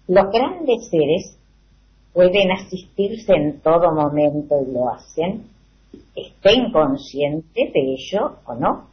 Los 0.07 0.27
grandes 0.33 0.89
seres 0.89 1.37
pueden 2.13 2.51
asistirse 2.53 3.33
en 3.33 3.61
todo 3.61 3.93
momento 3.93 4.61
y 4.67 4.73
lo 4.73 4.89
hacen, 4.91 5.47
estén 6.15 6.73
conscientes 6.73 7.73
de 7.73 7.95
ello 7.95 8.39
o 8.45 8.55
no. 8.55 8.89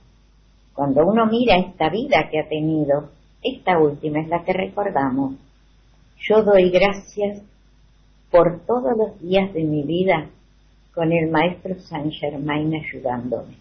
Cuando 0.74 1.06
uno 1.06 1.26
mira 1.26 1.58
esta 1.58 1.90
vida 1.90 2.30
que 2.30 2.40
ha 2.40 2.48
tenido, 2.48 3.10
esta 3.44 3.80
última 3.80 4.22
es 4.22 4.28
la 4.28 4.44
que 4.44 4.54
recordamos. 4.54 5.36
Yo 6.20 6.44
doy 6.44 6.70
gracias 6.70 7.42
por 8.32 8.62
todos 8.66 8.98
los 8.98 9.20
días 9.22 9.54
de 9.54 9.64
mi 9.64 9.84
vida 9.84 10.30
con 10.94 11.12
el 11.12 11.30
maestro 11.30 11.80
Saint 11.80 12.14
Germain 12.14 12.74
ayudándome. 12.74 13.56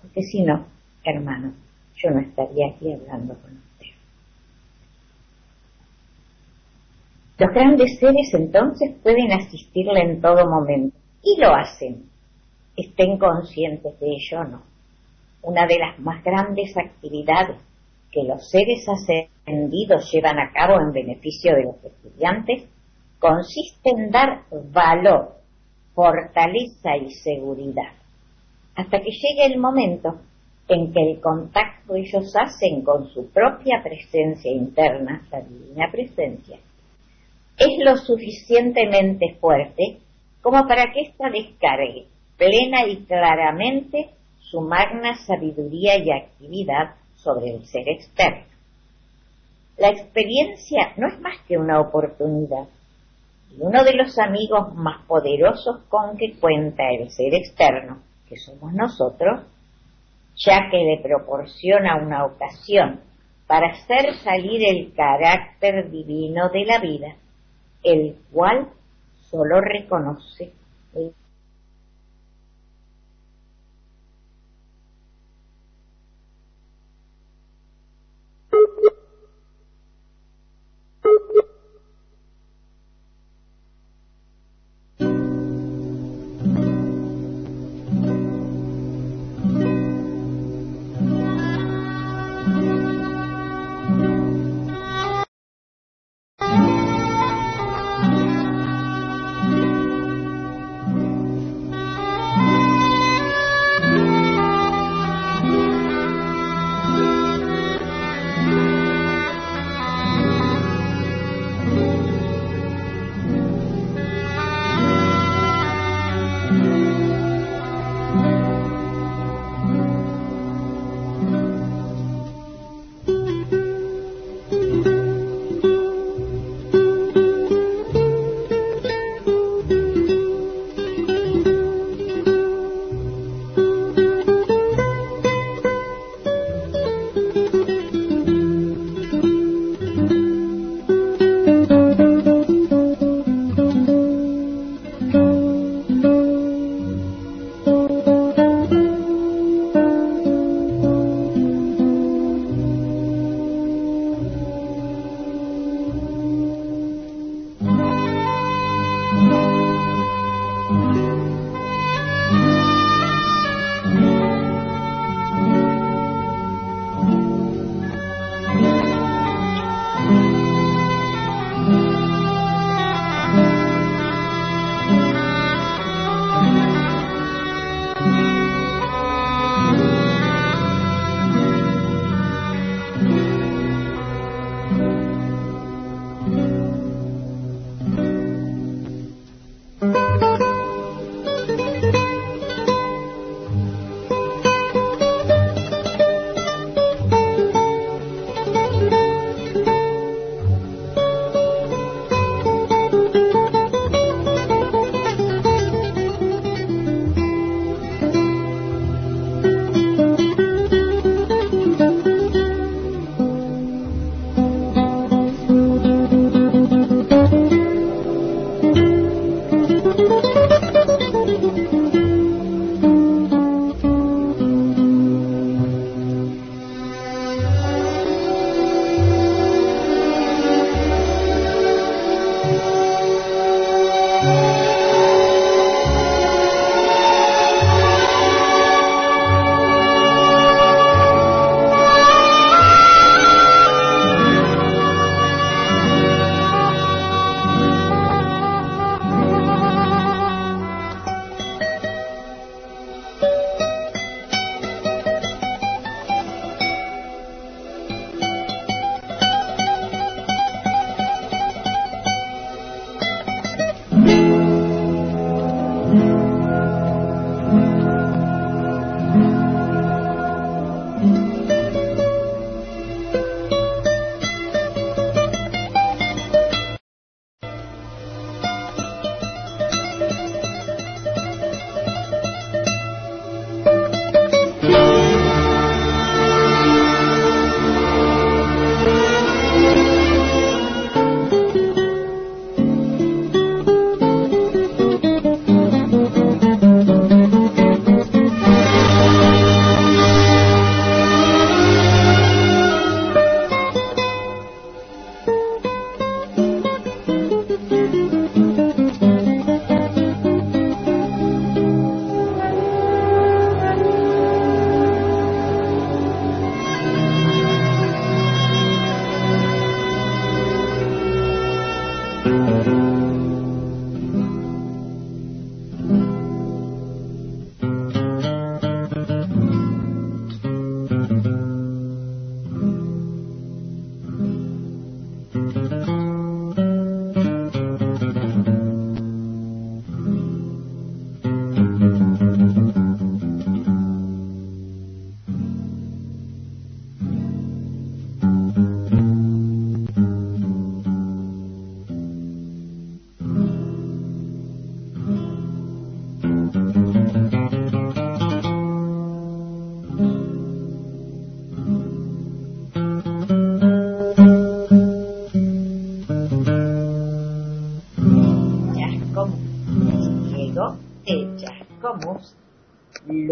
Porque 0.00 0.22
si 0.22 0.42
no, 0.42 0.66
hermano, 1.04 1.52
yo 1.96 2.10
no 2.10 2.20
estaría 2.20 2.68
aquí 2.68 2.92
hablando 2.92 3.34
con 3.34 3.56
usted. 3.56 3.86
Los 7.38 7.54
grandes 7.54 7.98
seres 7.98 8.32
entonces 8.34 8.92
pueden 9.02 9.32
asistirle 9.32 10.00
en 10.00 10.20
todo 10.20 10.48
momento 10.48 10.96
y 11.22 11.40
lo 11.40 11.54
hacen, 11.54 12.04
estén 12.80 13.18
conscientes 13.18 13.98
de 14.00 14.06
ello 14.06 14.40
o 14.40 14.44
no. 14.44 14.62
Una 15.42 15.66
de 15.66 15.78
las 15.78 15.98
más 15.98 16.22
grandes 16.22 16.76
actividades 16.76 17.56
que 18.12 18.24
los 18.24 18.48
seres 18.50 18.86
ascendidos 18.88 20.10
llevan 20.12 20.38
a 20.38 20.52
cabo 20.52 20.80
en 20.80 20.92
beneficio 20.92 21.54
de 21.54 21.64
los 21.64 21.84
estudiantes 21.84 22.64
consiste 23.18 23.90
en 23.90 24.10
dar 24.10 24.42
valor, 24.72 25.36
fortaleza 25.94 26.96
y 26.96 27.10
seguridad, 27.10 27.92
hasta 28.74 29.00
que 29.00 29.10
llegue 29.10 29.46
el 29.46 29.58
momento 29.58 30.20
en 30.68 30.92
que 30.92 31.02
el 31.02 31.20
contacto 31.20 31.94
ellos 31.94 32.34
hacen 32.36 32.82
con 32.82 33.08
su 33.08 33.28
propia 33.30 33.82
presencia 33.82 34.50
interna, 34.50 35.26
la 35.30 35.40
divina 35.42 35.90
presencia, 35.90 36.58
es 37.58 37.84
lo 37.84 37.96
suficientemente 37.96 39.36
fuerte 39.40 39.98
como 40.40 40.66
para 40.66 40.92
que 40.92 41.02
ésta 41.02 41.28
descargue 41.30 42.06
plena 42.40 42.86
y 42.86 43.04
claramente 43.04 44.14
su 44.40 44.62
magna 44.62 45.14
sabiduría 45.26 45.98
y 45.98 46.10
actividad 46.10 46.94
sobre 47.16 47.50
el 47.50 47.66
ser 47.66 47.86
externo. 47.86 48.46
La 49.76 49.90
experiencia 49.90 50.94
no 50.96 51.08
es 51.08 51.20
más 51.20 51.36
que 51.46 51.58
una 51.58 51.80
oportunidad 51.80 52.66
y 53.50 53.60
uno 53.60 53.84
de 53.84 53.92
los 53.92 54.18
amigos 54.18 54.74
más 54.74 55.04
poderosos 55.06 55.82
con 55.90 56.16
que 56.16 56.32
cuenta 56.40 56.84
el 56.90 57.10
ser 57.10 57.34
externo, 57.34 57.98
que 58.26 58.36
somos 58.36 58.72
nosotros, 58.72 59.42
ya 60.36 60.70
que 60.70 60.78
le 60.78 61.02
proporciona 61.02 62.02
una 62.02 62.24
ocasión 62.24 63.00
para 63.46 63.72
hacer 63.72 64.14
salir 64.24 64.62
el 64.66 64.94
carácter 64.94 65.90
divino 65.90 66.48
de 66.48 66.64
la 66.64 66.78
vida, 66.78 67.16
el 67.82 68.16
cual 68.32 68.68
solo 69.30 69.60
reconoce 69.60 70.52
el 70.94 71.12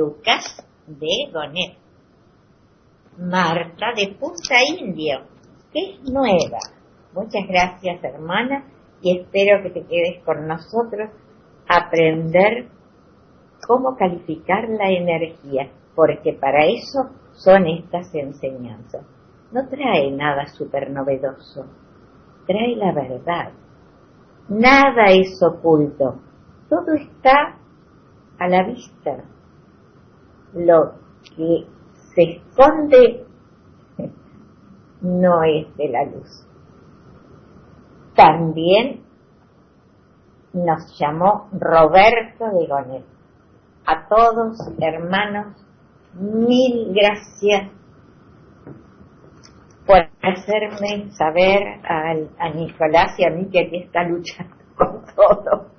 Lucas 0.08 0.64
de 0.86 1.30
Gonet, 1.32 1.76
Marta 3.18 3.92
de 3.94 4.16
Punta 4.18 4.54
Indio, 4.78 5.20
que 5.70 5.80
es 5.80 6.10
nueva. 6.10 6.58
Muchas 7.12 7.46
gracias 7.46 8.02
hermana 8.02 8.64
y 9.02 9.18
espero 9.18 9.62
que 9.62 9.70
te 9.70 9.86
quedes 9.86 10.24
con 10.24 10.46
nosotros 10.46 11.10
a 11.68 11.76
aprender 11.76 12.68
cómo 13.66 13.96
calificar 13.96 14.66
la 14.70 14.88
energía, 14.90 15.70
porque 15.94 16.32
para 16.32 16.64
eso 16.64 17.10
son 17.34 17.66
estas 17.66 18.14
enseñanzas. 18.14 19.04
No 19.52 19.68
trae 19.68 20.10
nada 20.10 20.46
súper 20.46 20.90
novedoso, 20.90 21.66
trae 22.46 22.76
la 22.76 22.92
verdad. 22.94 23.52
Nada 24.48 25.10
es 25.10 25.38
oculto, 25.42 26.18
todo 26.70 26.94
está 26.94 27.58
a 28.38 28.48
la 28.48 28.62
vista. 28.62 29.24
Lo 30.54 30.94
que 31.36 31.66
se 32.14 32.22
esconde 32.22 33.26
no 35.00 35.42
es 35.44 35.76
de 35.76 35.88
la 35.88 36.04
luz. 36.04 36.46
También 38.14 39.04
nos 40.52 40.98
llamó 40.98 41.48
Roberto 41.52 42.46
de 42.50 42.66
Gonet. 42.66 43.04
A 43.86 44.08
todos, 44.08 44.58
hermanos, 44.80 45.54
mil 46.14 46.92
gracias 46.92 47.70
por 49.86 50.08
hacerme 50.22 51.10
saber 51.12 51.80
a, 51.84 52.12
a 52.38 52.50
Nicolás 52.50 53.18
y 53.18 53.24
a 53.24 53.30
mí 53.30 53.48
que 53.50 53.60
aquí 53.60 53.84
está 53.84 54.02
luchando 54.02 54.56
con 54.76 55.02
todo, 55.14 55.70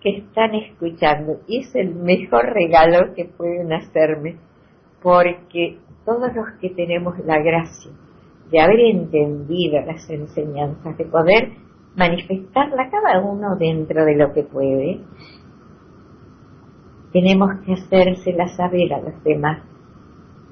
que 0.00 0.18
están 0.18 0.54
escuchando. 0.54 1.40
Y 1.46 1.60
es 1.60 1.74
el 1.74 1.94
mejor 1.94 2.46
regalo 2.52 3.14
que 3.14 3.24
pueden 3.24 3.72
hacerme, 3.72 4.36
porque 5.02 5.78
todos 6.04 6.34
los 6.34 6.46
que 6.60 6.70
tenemos 6.70 7.18
la 7.20 7.38
gracia 7.38 7.92
de 8.50 8.60
haber 8.60 8.80
entendido 8.80 9.80
las 9.82 10.08
enseñanzas, 10.08 10.96
de 10.96 11.04
poder 11.04 11.52
manifestarla 11.96 12.90
cada 12.90 13.20
uno 13.20 13.56
dentro 13.56 14.04
de 14.04 14.16
lo 14.16 14.32
que 14.32 14.42
puede, 14.44 15.00
tenemos 17.12 17.50
que 17.64 17.74
hacérsela 17.74 18.48
saber 18.48 18.92
a 18.94 19.00
los 19.00 19.22
demás. 19.24 19.62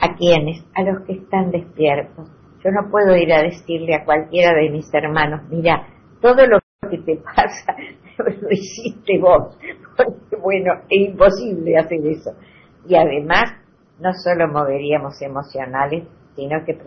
¿A 0.00 0.14
quienes? 0.14 0.64
A 0.74 0.82
los 0.82 1.06
que 1.06 1.14
están 1.14 1.50
despiertos. 1.50 2.30
Yo 2.62 2.70
no 2.70 2.90
puedo 2.90 3.16
ir 3.16 3.32
a 3.32 3.42
decirle 3.42 3.94
a 3.94 4.04
cualquiera 4.04 4.54
de 4.54 4.70
mis 4.70 4.92
hermanos, 4.92 5.42
mira, 5.48 5.86
todo 6.20 6.46
lo 6.46 6.58
que 6.90 6.98
te 6.98 7.16
pasa 7.16 7.76
lo 8.40 8.50
hiciste 8.50 9.18
vos. 9.20 9.56
Porque 9.96 10.36
bueno, 10.42 10.72
es 10.88 11.10
imposible 11.10 11.76
hacer 11.78 12.06
eso. 12.06 12.32
Y 12.88 12.94
además, 12.94 13.52
no 13.98 14.12
solo 14.12 14.48
moveríamos 14.48 15.20
emocionales, 15.22 16.06
sino 16.34 16.64
que 16.64 16.78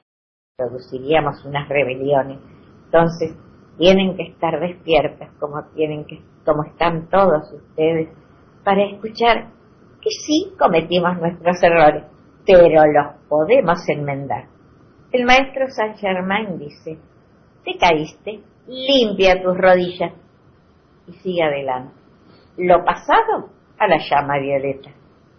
produciríamos 0.57 1.43
unas 1.45 1.67
rebeliones. 1.67 2.39
Entonces, 2.85 3.35
tienen 3.77 4.15
que 4.15 4.23
estar 4.23 4.59
despiertas 4.59 5.29
como 5.39 5.63
tienen 5.73 6.05
que, 6.05 6.21
como 6.45 6.63
están 6.63 7.09
todos 7.09 7.51
ustedes, 7.53 8.09
para 8.63 8.83
escuchar 8.83 9.51
que 10.01 10.09
sí 10.25 10.53
cometimos 10.57 11.17
nuestros 11.19 11.61
errores, 11.63 12.03
pero 12.45 12.85
los 12.85 13.15
podemos 13.27 13.77
enmendar. 13.89 14.47
El 15.11 15.25
maestro 15.25 15.67
Saint 15.69 15.97
Germain 15.97 16.57
dice, 16.59 16.97
te 17.63 17.77
caíste, 17.77 18.41
limpia 18.67 19.41
tus 19.41 19.57
rodillas 19.57 20.13
y 21.09 21.13
sigue 21.13 21.43
adelante. 21.43 21.93
Lo 22.57 22.83
pasado 22.83 23.49
a 23.77 23.87
la 23.87 23.97
llama 23.97 24.39
violeta 24.39 24.91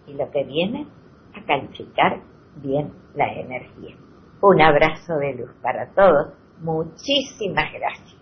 y 0.07 0.13
lo 0.13 0.29
que 0.31 0.43
viene 0.43 0.87
a 1.35 1.45
calificar 1.45 2.19
bien 2.55 2.91
la 3.15 3.31
energía. 3.33 3.95
Un 4.41 4.61
abrazo 4.61 5.17
de 5.17 5.33
luz 5.35 5.51
para 5.61 5.91
todos. 5.93 6.33
Muchísimas 6.59 7.71
gracias. 7.73 8.20